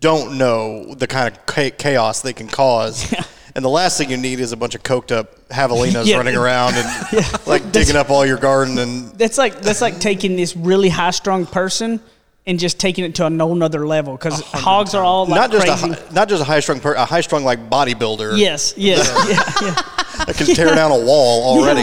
[0.00, 3.14] don't know the kind of cha- chaos they can cause.
[3.56, 6.18] And the last thing you need is a bunch of coked up javelinas Yeah.
[6.18, 8.76] running around and like digging up all your garden.
[8.78, 12.00] And That's like that's like taking this really high strung person
[12.46, 15.50] and just taking it to a whole nother level because hogs are all like not
[15.50, 15.98] just crazy.
[16.10, 19.66] a not just a high strung per- a high strung like bodybuilder yes, yes, yeah,
[19.66, 19.74] yeah.
[20.26, 21.82] that can tear down a wall already.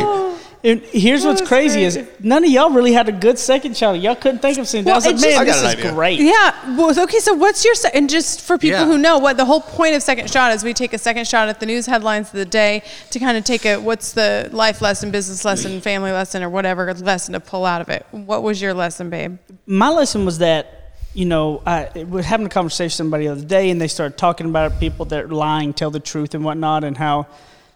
[0.65, 3.99] And here's what's crazy is none of y'all really had a good second shot.
[3.99, 4.89] Y'all couldn't think of something.
[4.89, 5.91] I was Well, like, it man, just- this is idea.
[5.91, 6.19] great.
[6.21, 6.75] Yeah.
[6.77, 7.19] Well, okay.
[7.19, 8.85] So, what's your se- and just for people Yeah.
[8.85, 11.49] who know what the whole point of second shot is, we take a second shot
[11.49, 14.81] at the news headlines of the day to kind of take a what's the life
[14.81, 18.05] lesson, business lesson, family lesson, or whatever lesson to pull out of it.
[18.11, 19.39] What was your lesson, babe?
[19.65, 23.43] my lesson was that you know I was having a conversation with somebody the other
[23.43, 26.85] day, and they started talking about people that are lying, tell the truth, and whatnot,
[26.85, 27.27] and how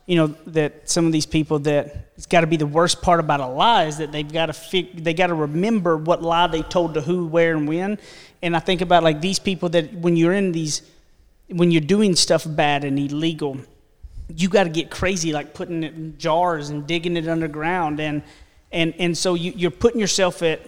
[0.07, 3.19] you know that some of these people that it's got to be the worst part
[3.19, 6.47] about a lie is that they've got to fig- they got to remember what lie
[6.47, 7.99] they told to who, where, and when.
[8.41, 10.81] And I think about like these people that when you're in these
[11.49, 13.57] when you're doing stuff bad and illegal,
[14.33, 18.23] you got to get crazy, like putting it in jars and digging it underground, and
[18.71, 20.61] and and so you, you're putting yourself at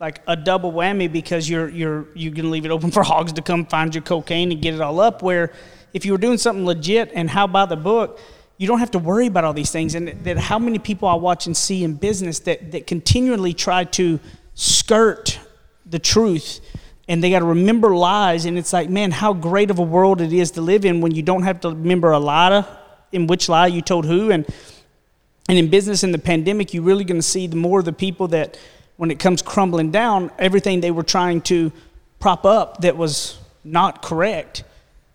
[0.00, 3.42] like a double whammy because you're you're you're gonna leave it open for hogs to
[3.42, 5.22] come find your cocaine and get it all up.
[5.22, 5.52] Where
[5.94, 8.20] if you were doing something legit and how by the book,
[8.60, 9.94] you don't have to worry about all these things.
[9.94, 13.84] And that how many people I watch and see in business that that continually try
[13.84, 14.20] to
[14.54, 15.38] skirt
[15.86, 16.60] the truth
[17.08, 18.44] and they got to remember lies.
[18.44, 21.12] And it's like man how great of a world it is to live in when
[21.12, 22.66] you don't have to remember a lie
[23.12, 24.30] in which lie you told who.
[24.30, 24.46] And
[25.48, 27.94] and in business in the pandemic you're really going to see the more of the
[27.94, 28.58] people that
[28.98, 31.72] when it comes crumbling down everything they were trying to
[32.18, 34.64] prop up that was not correct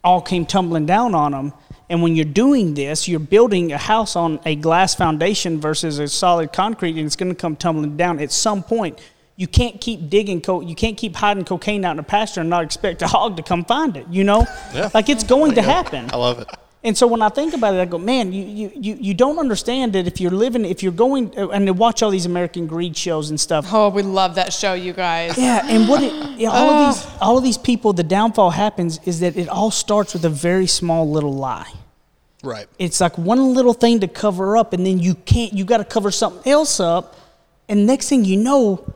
[0.04, 1.54] all came tumbling down on them
[1.90, 6.08] and when you're doing this you're building a house on a glass foundation versus a
[6.08, 9.00] solid concrete and it's going to come tumbling down at some point
[9.38, 12.50] you can't keep digging co- you can't keep hiding cocaine out in a pasture and
[12.50, 14.90] not expect a hog to come find it you know Yeah.
[14.94, 16.48] like it's going to happen I love it.
[16.86, 19.40] And so when I think about it, I go, man, you, you, you, you don't
[19.40, 22.68] understand that if you're living, if you're going, uh, and to watch all these American
[22.68, 23.66] greed shows and stuff.
[23.74, 25.36] Oh, we love that show, you guys.
[25.36, 29.00] Yeah, and what it, yeah, all of these, all of these people, the downfall happens
[29.06, 31.72] is that it all starts with a very small little lie.
[32.44, 32.68] Right.
[32.78, 35.54] It's like one little thing to cover up, and then you can't.
[35.54, 37.16] You got to cover something else up,
[37.68, 38.94] and next thing you know,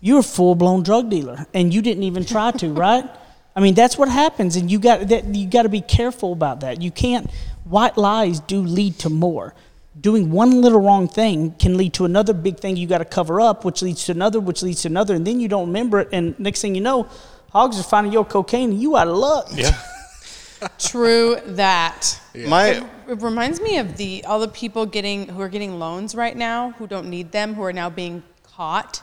[0.00, 3.04] you're a full blown drug dealer, and you didn't even try to, right?
[3.54, 5.26] I mean, that's what happens, and you got that.
[5.26, 6.80] You got to be careful about that.
[6.80, 7.30] You can't.
[7.64, 9.54] White lies do lead to more.
[10.00, 13.40] Doing one little wrong thing can lead to another big thing you got to cover
[13.40, 16.08] up, which leads to another, which leads to another, and then you don't remember it,
[16.12, 17.06] and next thing you know,
[17.50, 19.48] hogs are finding your cocaine, and you out of luck.
[19.52, 19.78] Yeah.
[20.78, 22.20] True that.
[22.34, 26.36] My It reminds me of the all the people getting who are getting loans right
[26.36, 29.02] now who don't need them who are now being caught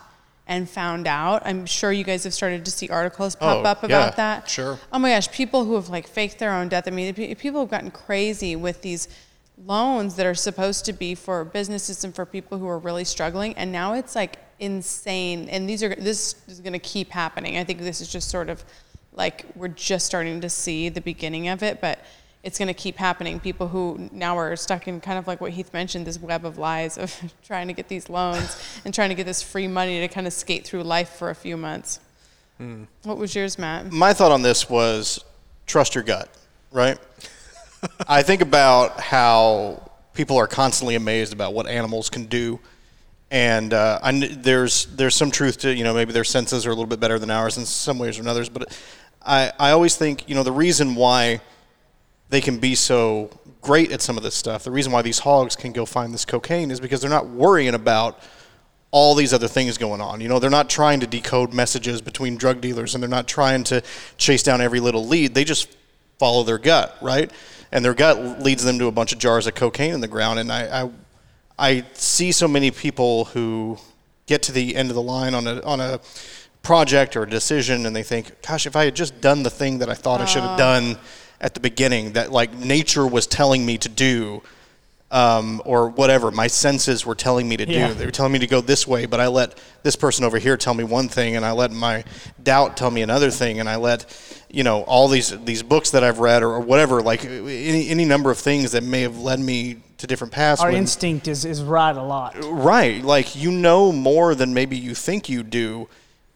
[0.50, 1.42] and found out.
[1.46, 4.50] I'm sure you guys have started to see articles pop Oh, up about yeah, that.
[4.50, 4.78] sure.
[4.92, 6.88] Oh my gosh, people who have like faked their own death.
[6.88, 9.06] I mean, people have gotten crazy with these
[9.64, 13.52] loans that are supposed to be for businesses and for people who are really struggling
[13.54, 17.56] and now it's like insane and these are this is going to keep happening.
[17.58, 18.64] I think this is just sort of
[19.12, 21.98] like we're just starting to see the beginning of it, but
[22.42, 23.38] it's going to keep happening.
[23.38, 26.58] People who now are stuck in kind of like what Heath mentioned, this web of
[26.58, 30.08] lies of trying to get these loans and trying to get this free money to
[30.08, 32.00] kind of skate through life for a few months.
[33.04, 33.90] What was yours, Matt?
[33.90, 35.24] my thought on this was
[35.66, 36.28] trust your gut,
[36.70, 36.98] right?
[38.06, 42.60] I think about how people are constantly amazed about what animals can do,
[43.30, 46.74] and uh, I there's there's some truth to you know maybe their senses are a
[46.74, 48.78] little bit better than ours in some ways or in others, but
[49.24, 51.40] I I always think you know the reason why
[52.30, 55.54] they can be so great at some of this stuff, the reason why these hogs
[55.54, 58.20] can go find this cocaine is because they're not worrying about
[58.92, 60.20] all these other things going on.
[60.20, 63.64] You know, they're not trying to decode messages between drug dealers and they're not trying
[63.64, 63.82] to
[64.16, 65.34] chase down every little lead.
[65.34, 65.76] They just
[66.18, 67.30] follow their gut, right?
[67.70, 70.40] And their gut leads them to a bunch of jars of cocaine in the ground.
[70.40, 70.90] And I, I,
[71.58, 73.78] I see so many people who
[74.26, 76.00] get to the end of the line on a, on a
[76.62, 79.78] project or a decision and they think, gosh, if I had just done the thing
[79.78, 80.58] that I thought I should have oh.
[80.58, 80.98] done
[81.40, 84.42] at the beginning, that like nature was telling me to do,
[85.10, 86.30] um, or whatever.
[86.30, 87.88] My senses were telling me to Yeah.
[87.88, 87.94] do.
[87.94, 90.56] They were telling me to go this way, but I let this person over here
[90.56, 92.04] tell me one thing, and I let my
[92.42, 94.06] doubt tell me another thing, and I let
[94.50, 98.04] you know all these these books that I've read or, or whatever, like any any
[98.04, 100.60] number of things that may have led me to different paths.
[100.60, 102.36] Our when- instinct is, is right a lot.
[102.42, 103.02] Right.
[103.04, 105.88] Like you know more than maybe you think you do.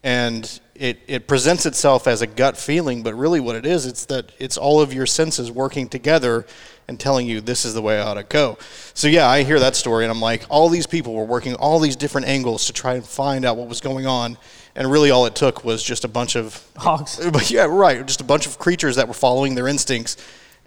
[0.03, 4.05] And it, it presents itself as a gut feeling, but really what it is, it's
[4.05, 6.45] that it's all of your senses working together
[6.87, 8.57] and telling you this is the way I ought to go.
[8.93, 11.79] So yeah, I hear that story and I'm like, all these people were working all
[11.79, 14.37] these different angles to try and find out what was going on.
[14.75, 17.19] And really all it took was just a bunch of Hogs.
[17.31, 18.05] But yeah, right.
[18.05, 20.17] Just a bunch of creatures that were following their instincts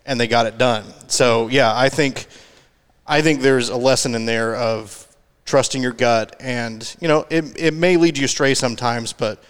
[0.06, 0.84] and they got it done.
[1.08, 2.26] So yeah, I think
[3.06, 5.06] I think there's a lesson in there of
[5.44, 9.42] trusting your gut, and you know it it may lead you astray sometimes, but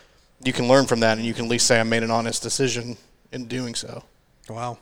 [0.42, 2.42] you can learn from that, and you can at least say I made an honest
[2.42, 2.96] decision
[3.32, 4.04] in doing so.
[4.48, 4.78] Wow.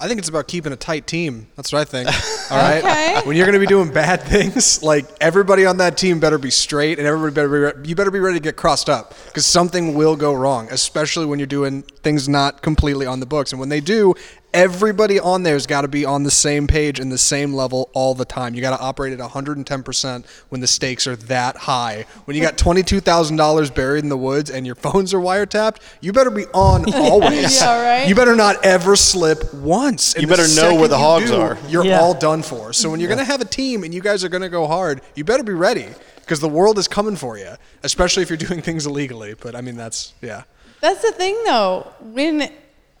[0.00, 1.48] I think it's about keeping a tight team.
[1.56, 2.08] That's what I think.
[2.52, 2.78] All right.
[2.78, 3.20] Okay.
[3.24, 6.50] When you're going to be doing bad things, like everybody on that team better be
[6.50, 9.44] straight, and everybody better be re- you better be ready to get crossed up because
[9.44, 13.50] something will go wrong, especially when you're doing things not completely on the books.
[13.50, 14.14] And when they do,
[14.54, 18.14] everybody on there's got to be on the same page and the same level all
[18.14, 18.54] the time.
[18.54, 22.06] You got to operate at 110% when the stakes are that high.
[22.24, 26.30] When you got $22,000 buried in the woods and your phones are wiretapped, you better
[26.30, 27.60] be on always.
[27.60, 28.08] Yeah, right.
[28.08, 30.14] You better not ever slip once.
[30.14, 31.58] And You better know where the you hogs do, are.
[31.68, 32.00] You're Yeah.
[32.00, 32.72] all done for.
[32.72, 34.66] So when you're going to have a team and you guys are going to go
[34.66, 35.86] hard, you better be ready
[36.20, 39.34] because the world is coming for you, especially if you're doing things illegally.
[39.34, 40.42] But I mean, that's, yeah.
[40.80, 41.92] That's the thing, though.
[42.00, 42.50] When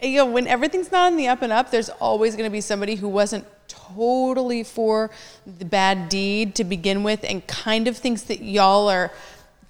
[0.00, 2.60] you know, when everything's not on the up and up, there's always going to be
[2.60, 5.10] somebody who wasn't totally for
[5.58, 9.10] the bad deed to begin with, and kind of thinks that y'all are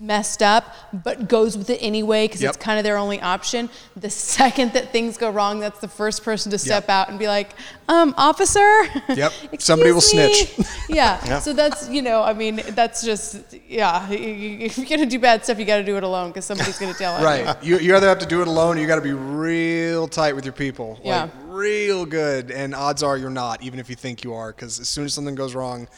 [0.01, 2.49] messed up, but goes with it anyway because Yep.
[2.55, 3.69] it's kind of their only option.
[3.97, 6.91] The second that things go wrong, that's the first person to step Yep.
[6.91, 7.51] out and be like,
[7.89, 8.67] um, "Officer."
[9.09, 9.33] Yep.
[9.59, 11.21] Somebody will "Excuse snitch." Yeah.
[11.27, 11.39] Yeah.
[11.41, 14.09] So that's you know, I mean, that's just yeah.
[14.11, 16.95] If you're gonna do bad stuff, you got to do it alone because somebody's gonna
[16.95, 17.27] tell on you.
[17.27, 17.63] Right.
[17.63, 20.35] You, you either have to do it alone or you got to be real tight
[20.35, 20.99] with your people.
[21.03, 21.23] Yeah.
[21.23, 22.51] Like, real good.
[22.51, 25.15] And odds are you're not, even if you think you are, because as soon as
[25.15, 25.89] something goes wrong,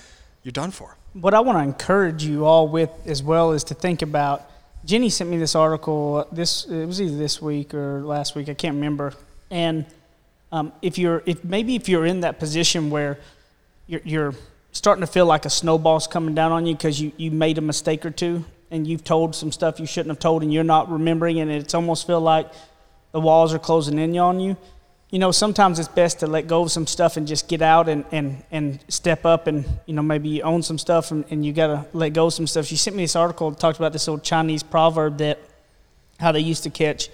[0.42, 0.96] you're done for.
[1.12, 4.48] What I want to encourage you all with as well is to think about.
[4.84, 6.26] Jenny sent me this article.
[6.32, 8.48] This it was either this week or last week.
[8.48, 9.12] I can't remember.
[9.50, 9.86] And
[10.52, 13.18] um, if you're, if maybe if you're in that position where
[13.86, 14.34] you're, you're
[14.72, 17.60] starting to feel like a snowball's coming down on you because you, you made a
[17.60, 20.90] mistake or two and you've told some stuff you shouldn't have told and you're not
[20.90, 22.50] remembering and it's almost feel like
[23.12, 24.56] the walls are closing in on you.
[25.10, 27.88] You know, sometimes it's best to let go of some stuff and just get out
[27.88, 31.44] and, and, and step up and, you know, maybe you own some stuff and, and
[31.44, 32.66] you got to let go of some stuff.
[32.66, 35.40] She sent me this article that talked about this old Chinese proverb that
[36.20, 37.08] how they used to catch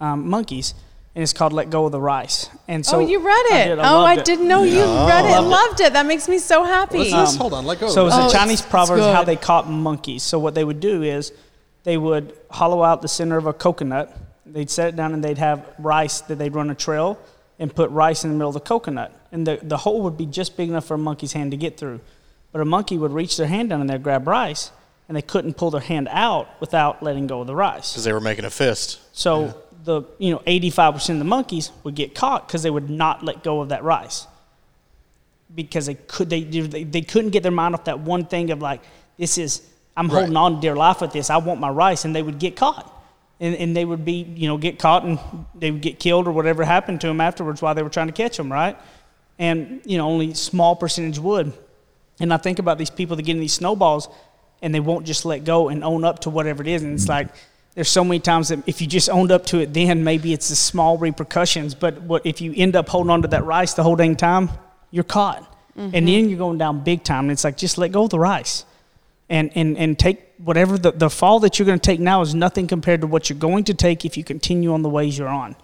[0.00, 0.74] um, monkeys,
[1.14, 3.68] and it's called "Let Go of the Rice." And so oh, you read I it.
[3.68, 3.78] did.
[3.80, 5.88] oh, I didn't know you read it and Loved it.
[5.88, 5.92] it.
[5.92, 6.98] That makes me so happy.
[6.98, 7.36] What's this?
[7.36, 7.66] Hold on.
[7.66, 7.88] Let go.
[7.88, 8.16] So it's.
[8.16, 10.22] Oh, a Chinese it's proverb how they caught monkeys.
[10.22, 11.32] So what they would do is
[11.84, 14.16] they would hollow out the center of a coconut.
[14.46, 17.18] They'd set it down and they'd have rice that they'd run a trail
[17.58, 19.12] and put rice in the middle of the coconut.
[19.32, 21.76] And the, the hole would be just big enough for a monkey's hand to get
[21.76, 22.00] through.
[22.52, 24.70] But a monkey would reach their hand down in there, grab rice,
[25.08, 27.92] and they couldn't pull their hand out without letting go of the rice.
[27.92, 29.00] Because they were making a fist.
[29.12, 33.22] So the you know 85% of the monkeys would get caught because they would not
[33.22, 34.26] let go of that rice
[35.54, 38.62] because they could they, they they couldn't get their mind off that one thing of
[38.62, 38.80] like
[39.18, 39.60] this is
[39.96, 40.20] I'm Right.
[40.20, 42.56] holding on to dear life with this I want my rice and they would get
[42.56, 42.90] caught
[43.40, 45.18] and, and they would be you know get caught and
[45.54, 48.12] they would get killed or whatever happened to them afterwards while they were trying to
[48.12, 48.76] catch them right
[49.38, 51.52] and you know only small percentage would
[52.20, 54.08] and I think about these people that get in these snowballs
[54.62, 56.82] and they won't just let go and own up to whatever it is.
[56.82, 57.28] And it's like
[57.74, 60.48] there's so many times that if you just owned up to it then, maybe it's
[60.48, 61.74] the small repercussions.
[61.74, 64.50] But what if you end up holding on to that rice the whole dang time,
[64.90, 65.42] you're caught.
[65.76, 65.94] Mm-hmm.
[65.94, 67.24] And then you're going down big time.
[67.24, 68.64] And it's like just let go of the rice.
[69.30, 72.34] And, and, and take whatever the, the fall that you're going to take now is
[72.34, 75.28] nothing compared to what you're going to take if you continue on the ways you're
[75.28, 75.56] on.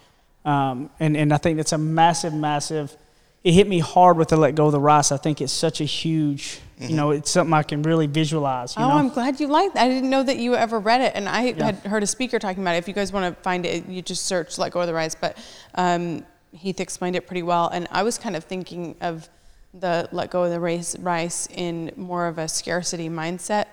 [0.46, 2.96] Um, and, and I think that's a massive, massive.
[3.44, 5.12] It hit me hard with the let go of the rice.
[5.12, 8.75] I think it's such a huge, you know, it's something I can really visualize.
[8.77, 8.94] You Oh, know?
[8.96, 9.85] I'm glad you liked that.
[9.85, 11.12] I didn't know that you ever read it.
[11.14, 11.66] And I Yeah.
[11.66, 12.79] had heard a speaker talking about it.
[12.79, 15.14] If you guys want to find it, you just search Let Go of the Rice.
[15.14, 15.37] But
[15.75, 17.68] um, Heath explained it pretty well.
[17.68, 19.29] And I was kind of thinking of
[19.72, 23.66] the Let Go of the Rice, rice in more of a scarcity mindset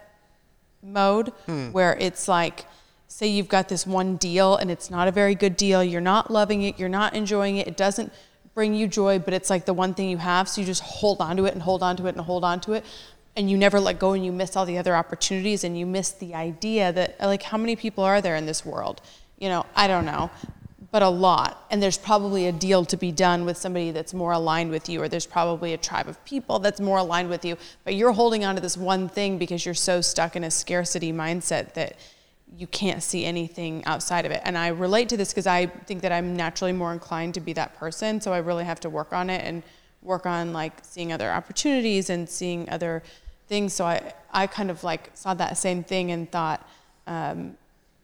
[0.83, 1.71] mode hmm.
[1.71, 2.65] where it's like,
[3.07, 5.83] say you've got this one deal and it's not a very good deal.
[5.83, 6.77] You're not loving it.
[6.77, 7.67] You're not enjoying it.
[7.67, 8.11] It doesn't
[8.53, 10.49] bring you joy, but it's like the one thing you have.
[10.49, 12.59] So you just hold on to it and hold on to it and hold on
[12.61, 12.85] to it.
[13.35, 16.09] And you never let go and you miss all the other opportunities and you miss
[16.09, 18.99] the idea that, like, how many people are there in this world?
[19.37, 20.31] You know, I don't know.
[20.91, 21.65] But a lot.
[21.69, 25.01] And there's probably a deal to be done with somebody that's more aligned with you,
[25.01, 27.57] or there's probably a tribe of people that's more aligned with you.
[27.83, 31.11] But you're holding on to this one thing because you're so stuck in a scarcity
[31.11, 31.97] mindset that
[32.55, 34.41] you can't see anything outside of it.
[34.45, 37.53] And I relate to this because I think that I'm naturally more inclined to be
[37.53, 38.21] that person.
[38.21, 39.63] So I really have to work on it and
[40.01, 43.03] work on like seeing other opportunities and seeing other
[43.47, 43.73] things.
[43.73, 46.67] So I, I kind of like saw that same thing and thought,
[47.05, 47.57] um,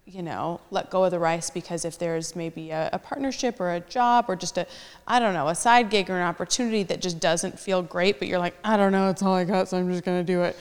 [0.05, 3.73] you know, let go of the rice because if there's maybe a, a, partnership or
[3.73, 4.67] a job or just a,
[5.07, 8.27] I don't know, a side gig or an opportunity that just doesn't feel great, but
[8.27, 10.57] you're like, I don't know, it's all I got, so I'm just to do it.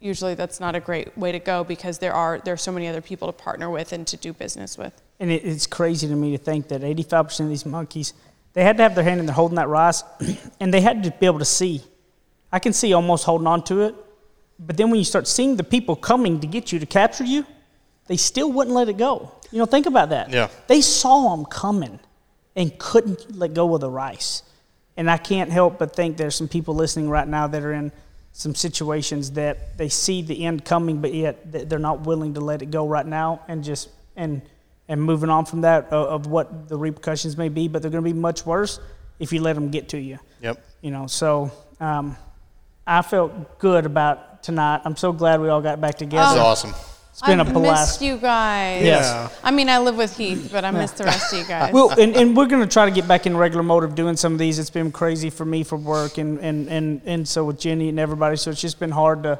[0.00, 2.88] Usually that's not a great way to go because there are there are so many
[2.88, 5.00] other people to partner with and to do business with.
[5.20, 8.12] And it, it's crazy to me to think that 85% of these monkeys,
[8.52, 10.02] they had to have their hand in there holding that rice,
[10.60, 11.80] and they had to be able to see.
[12.52, 13.94] I can see almost holding on to it,
[14.58, 17.46] but then when you start seeing the people coming to get you to capture you,
[18.06, 19.32] they still wouldn't let it go.
[19.50, 20.30] You know, think about that.
[20.30, 20.48] Yeah.
[20.66, 22.00] They saw them coming
[22.56, 24.42] and couldn't let go of the rice.
[24.96, 27.92] And I can't help but think there's some people listening right now that are in
[28.32, 32.62] some situations that they see the end coming, but yet they're not willing to let
[32.62, 34.42] it go right now and just and
[34.86, 37.68] and moving on from that of, of what the repercussions may be.
[37.68, 38.80] But they're going to be much worse
[39.18, 40.18] if you let them get to you.
[40.42, 40.62] Yep.
[40.82, 41.50] You know, so
[41.80, 42.16] um,
[42.86, 44.82] I felt good about tonight.
[44.84, 46.32] I'm so glad we all got back together.
[46.32, 46.74] It's awesome.
[47.14, 48.00] It's been I've a blast.
[48.00, 48.82] missed you guys.
[48.82, 49.38] Yes.
[49.44, 51.72] I mean, I live with Heath, but I miss the rest of you guys.
[51.72, 54.16] Well, and, and we're going to try to get back in regular mode of doing
[54.16, 54.58] some of these.
[54.58, 58.00] It's been crazy for me for work and, and, and, and so with Jenny and
[58.00, 58.36] everybody.
[58.36, 59.38] So it's just been hard to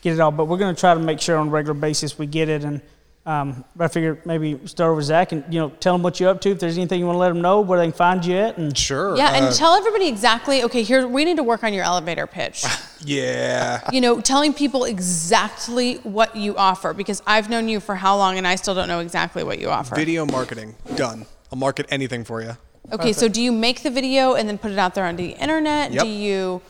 [0.00, 0.30] get it all.
[0.30, 2.62] But we're going to try to make sure on a regular basis we get it.
[2.62, 2.80] And
[3.28, 6.30] um, but I figure maybe start with Zach and you know tell them what you're
[6.30, 6.50] up to.
[6.50, 8.56] If there's anything you want to let them know, where they can find you at.
[8.56, 9.14] And Sure.
[9.18, 10.62] yeah, and uh, tell everybody exactly.
[10.64, 12.64] Okay, here we need to work on your elevator pitch.
[13.04, 13.82] yeah.
[13.92, 18.38] you know, telling people exactly what you offer because I've known you for how long
[18.38, 19.94] and I still don't know exactly what you offer.
[19.94, 21.26] Video marketing done.
[21.52, 22.56] I'll market anything for you.
[22.92, 25.32] Okay, so do you make the video and then put it out there on the
[25.32, 25.92] internet?
[25.92, 26.02] Yep.
[26.02, 26.62] Do you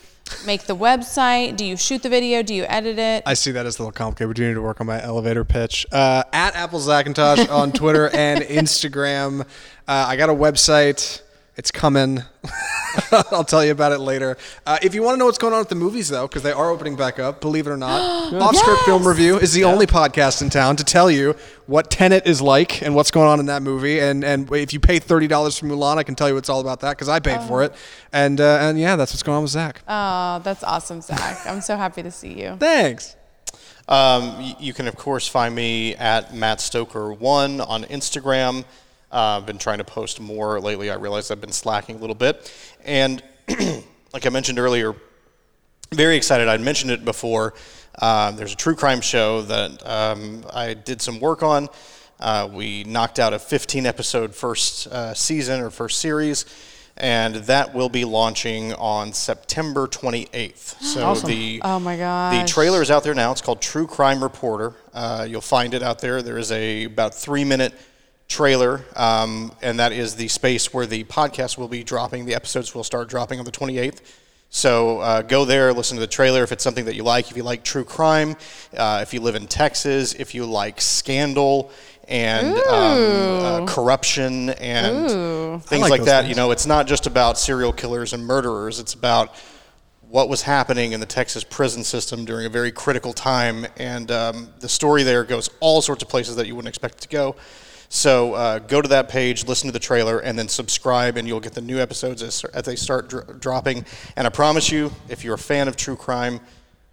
[0.46, 1.56] make the website?
[1.56, 2.42] Do you shoot the video?
[2.42, 3.22] Do you edit it?
[3.26, 4.28] I see that as a little complicated.
[4.28, 5.86] We do need to work on my elevator pitch.
[5.92, 9.42] Uh, at Apple Zackintosh on Twitter and Instagram.
[9.42, 9.44] Uh,
[9.86, 11.22] I got a website.
[11.58, 12.22] It's coming.
[13.32, 14.36] I'll tell you about it later.
[14.64, 16.52] Uh, if you want to know what's going on with the movies, though, because they
[16.52, 18.00] are opening back up, believe it or not,
[18.34, 21.34] Off Script Film Review is the only podcast in town to tell you
[21.66, 23.98] what Tenet is like and what's going on in that movie.
[24.00, 26.60] And and if you pay thirty dollars for Mulan, I can tell you what's all
[26.60, 27.74] about that because I paid for it.
[28.12, 29.82] And uh, and yeah, that's what's going on with Zach.
[29.88, 31.44] oh, that's awesome, Zach.
[31.44, 32.56] I'm so happy to see you.
[32.60, 33.16] Thanks.
[33.88, 38.64] Um, y- you can, of course, find me at Matt Stoker1 on Instagram.
[39.10, 40.90] Uh, I've been trying to post more lately.
[40.90, 42.52] I realize I've been slacking a little bit.
[42.84, 43.22] And
[44.12, 44.94] like I mentioned earlier,
[45.92, 46.48] very excited.
[46.48, 47.54] I'd mentioned it before.
[47.98, 51.68] Uh, there's a true crime show that um, I did some work on.
[52.20, 56.44] Uh, we knocked out a 15 episode first uh, season or first series,
[56.96, 60.76] and that will be launching on September 28th.
[60.88, 63.30] So the Oh my god, the trailer is out there now.
[63.30, 64.74] It's called True Crime Reporter.
[64.92, 66.22] Uh, you'll find it out there.
[66.22, 67.72] There is a about three minute
[68.28, 72.26] trailer, um, and that is the space where the podcast will be dropping.
[72.26, 74.00] The episodes will start dropping on the 28th.
[74.50, 77.30] So uh, go there, listen to the trailer if it's something that you like.
[77.30, 78.36] If you like true crime,
[78.76, 81.70] uh, if you live in Texas, if you like scandal
[82.06, 86.30] and um, uh, corruption and things like like, that, things.
[86.30, 88.80] you know, it's not just about serial killers and murderers.
[88.80, 89.34] It's about
[90.08, 94.48] what was happening in the Texas prison system during a very critical time, and um,
[94.60, 97.36] the story there goes all sorts of places that you wouldn't expect it to go.
[97.88, 101.40] So uh, go to that page, listen to the trailer, and then subscribe, and you'll
[101.40, 103.86] get the new episodes as, as they start dr- dropping.
[104.16, 106.40] And I promise you, if you're a fan of true crime,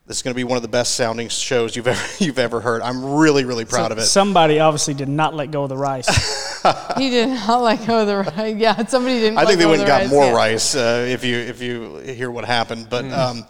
[0.07, 2.61] this is going to be one of the best sounding shows you've ever you've ever
[2.61, 2.81] heard.
[2.81, 4.03] I'm really really proud of it.
[4.03, 6.43] Somebody obviously did not let go of the rice.
[6.97, 8.55] He did not let go of the rice.
[8.57, 9.37] Yeah, somebody didn't.
[9.37, 10.33] I let think they go went and the got more yeah.
[10.33, 12.87] rice uh, if you if you hear what happened.
[12.89, 13.45] But um,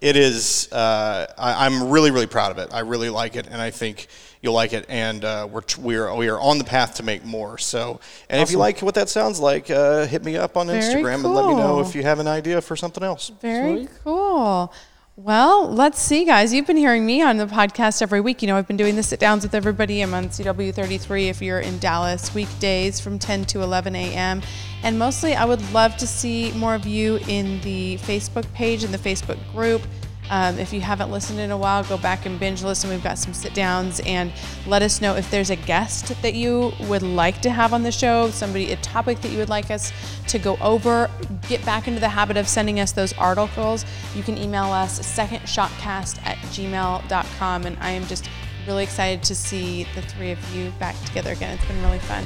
[0.00, 2.72] it is uh, I, I'm really really proud of it.
[2.72, 4.06] I really like it, and I think
[4.44, 4.84] you'll like it.
[4.88, 7.58] And uh, we're tr- we're we are on the path to make more.
[7.58, 10.80] So, and if you like what that sounds like, uh, hit me up on Very
[10.80, 13.32] Instagram and let me know if you have an idea for something else.
[13.40, 14.72] Very cool.
[15.16, 16.52] Well, let's see, guys.
[16.52, 18.42] You've been hearing me on the podcast every week.
[18.42, 20.00] You know, I've been doing the sit downs with everybody.
[20.00, 24.42] I'm on CW33 if you're in Dallas, weekdays from 10 to 11 a.m.
[24.82, 28.92] And mostly, I would love to see more of you in the Facebook page and
[28.92, 29.82] the Facebook group.
[30.30, 32.90] Um, if you haven't listened in a while, go back and binge listen.
[32.90, 34.32] We've got some sit downs and
[34.66, 37.92] let us know if there's a guest that you would like to have on the
[37.92, 39.92] show, somebody, a topic that you would like us
[40.28, 41.10] to go over.
[41.48, 43.84] Get back into the habit of sending us those articles.
[44.14, 47.66] You can email us secondshotcast at gmail.com.
[47.66, 48.28] And I am just
[48.66, 51.54] really excited to see the three of you back together again.
[51.54, 52.24] It's been really fun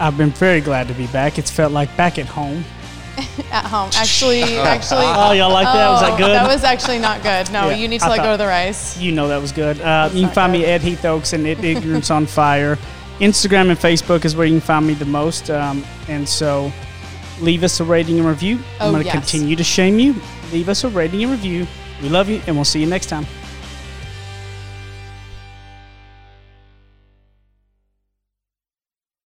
[0.00, 1.38] I've been very glad to be back.
[1.38, 2.64] It's felt like back at home.
[3.52, 3.90] at home.
[3.96, 5.04] Actually, actually.
[5.06, 5.88] Oh, y'all like that?
[5.90, 6.30] Was that Oh, good?
[6.30, 7.50] That was actually not good.
[7.52, 8.98] No, Yeah, you need to I let go thought- of the rice.
[8.98, 9.80] You know that was good.
[9.80, 12.76] Uh, you can not find me at Heath Oaks and at Ignorance on Fire.
[13.20, 15.48] Instagram and Facebook is where you can find me the most.
[15.50, 16.72] Um, and so
[17.40, 18.56] leave us a rating and review.
[18.80, 19.14] I'm Oh, going to yes.
[19.14, 20.14] continue to shame you.
[20.52, 21.66] Leave us a rating and review.
[22.02, 23.26] We love you, and we'll see you next time.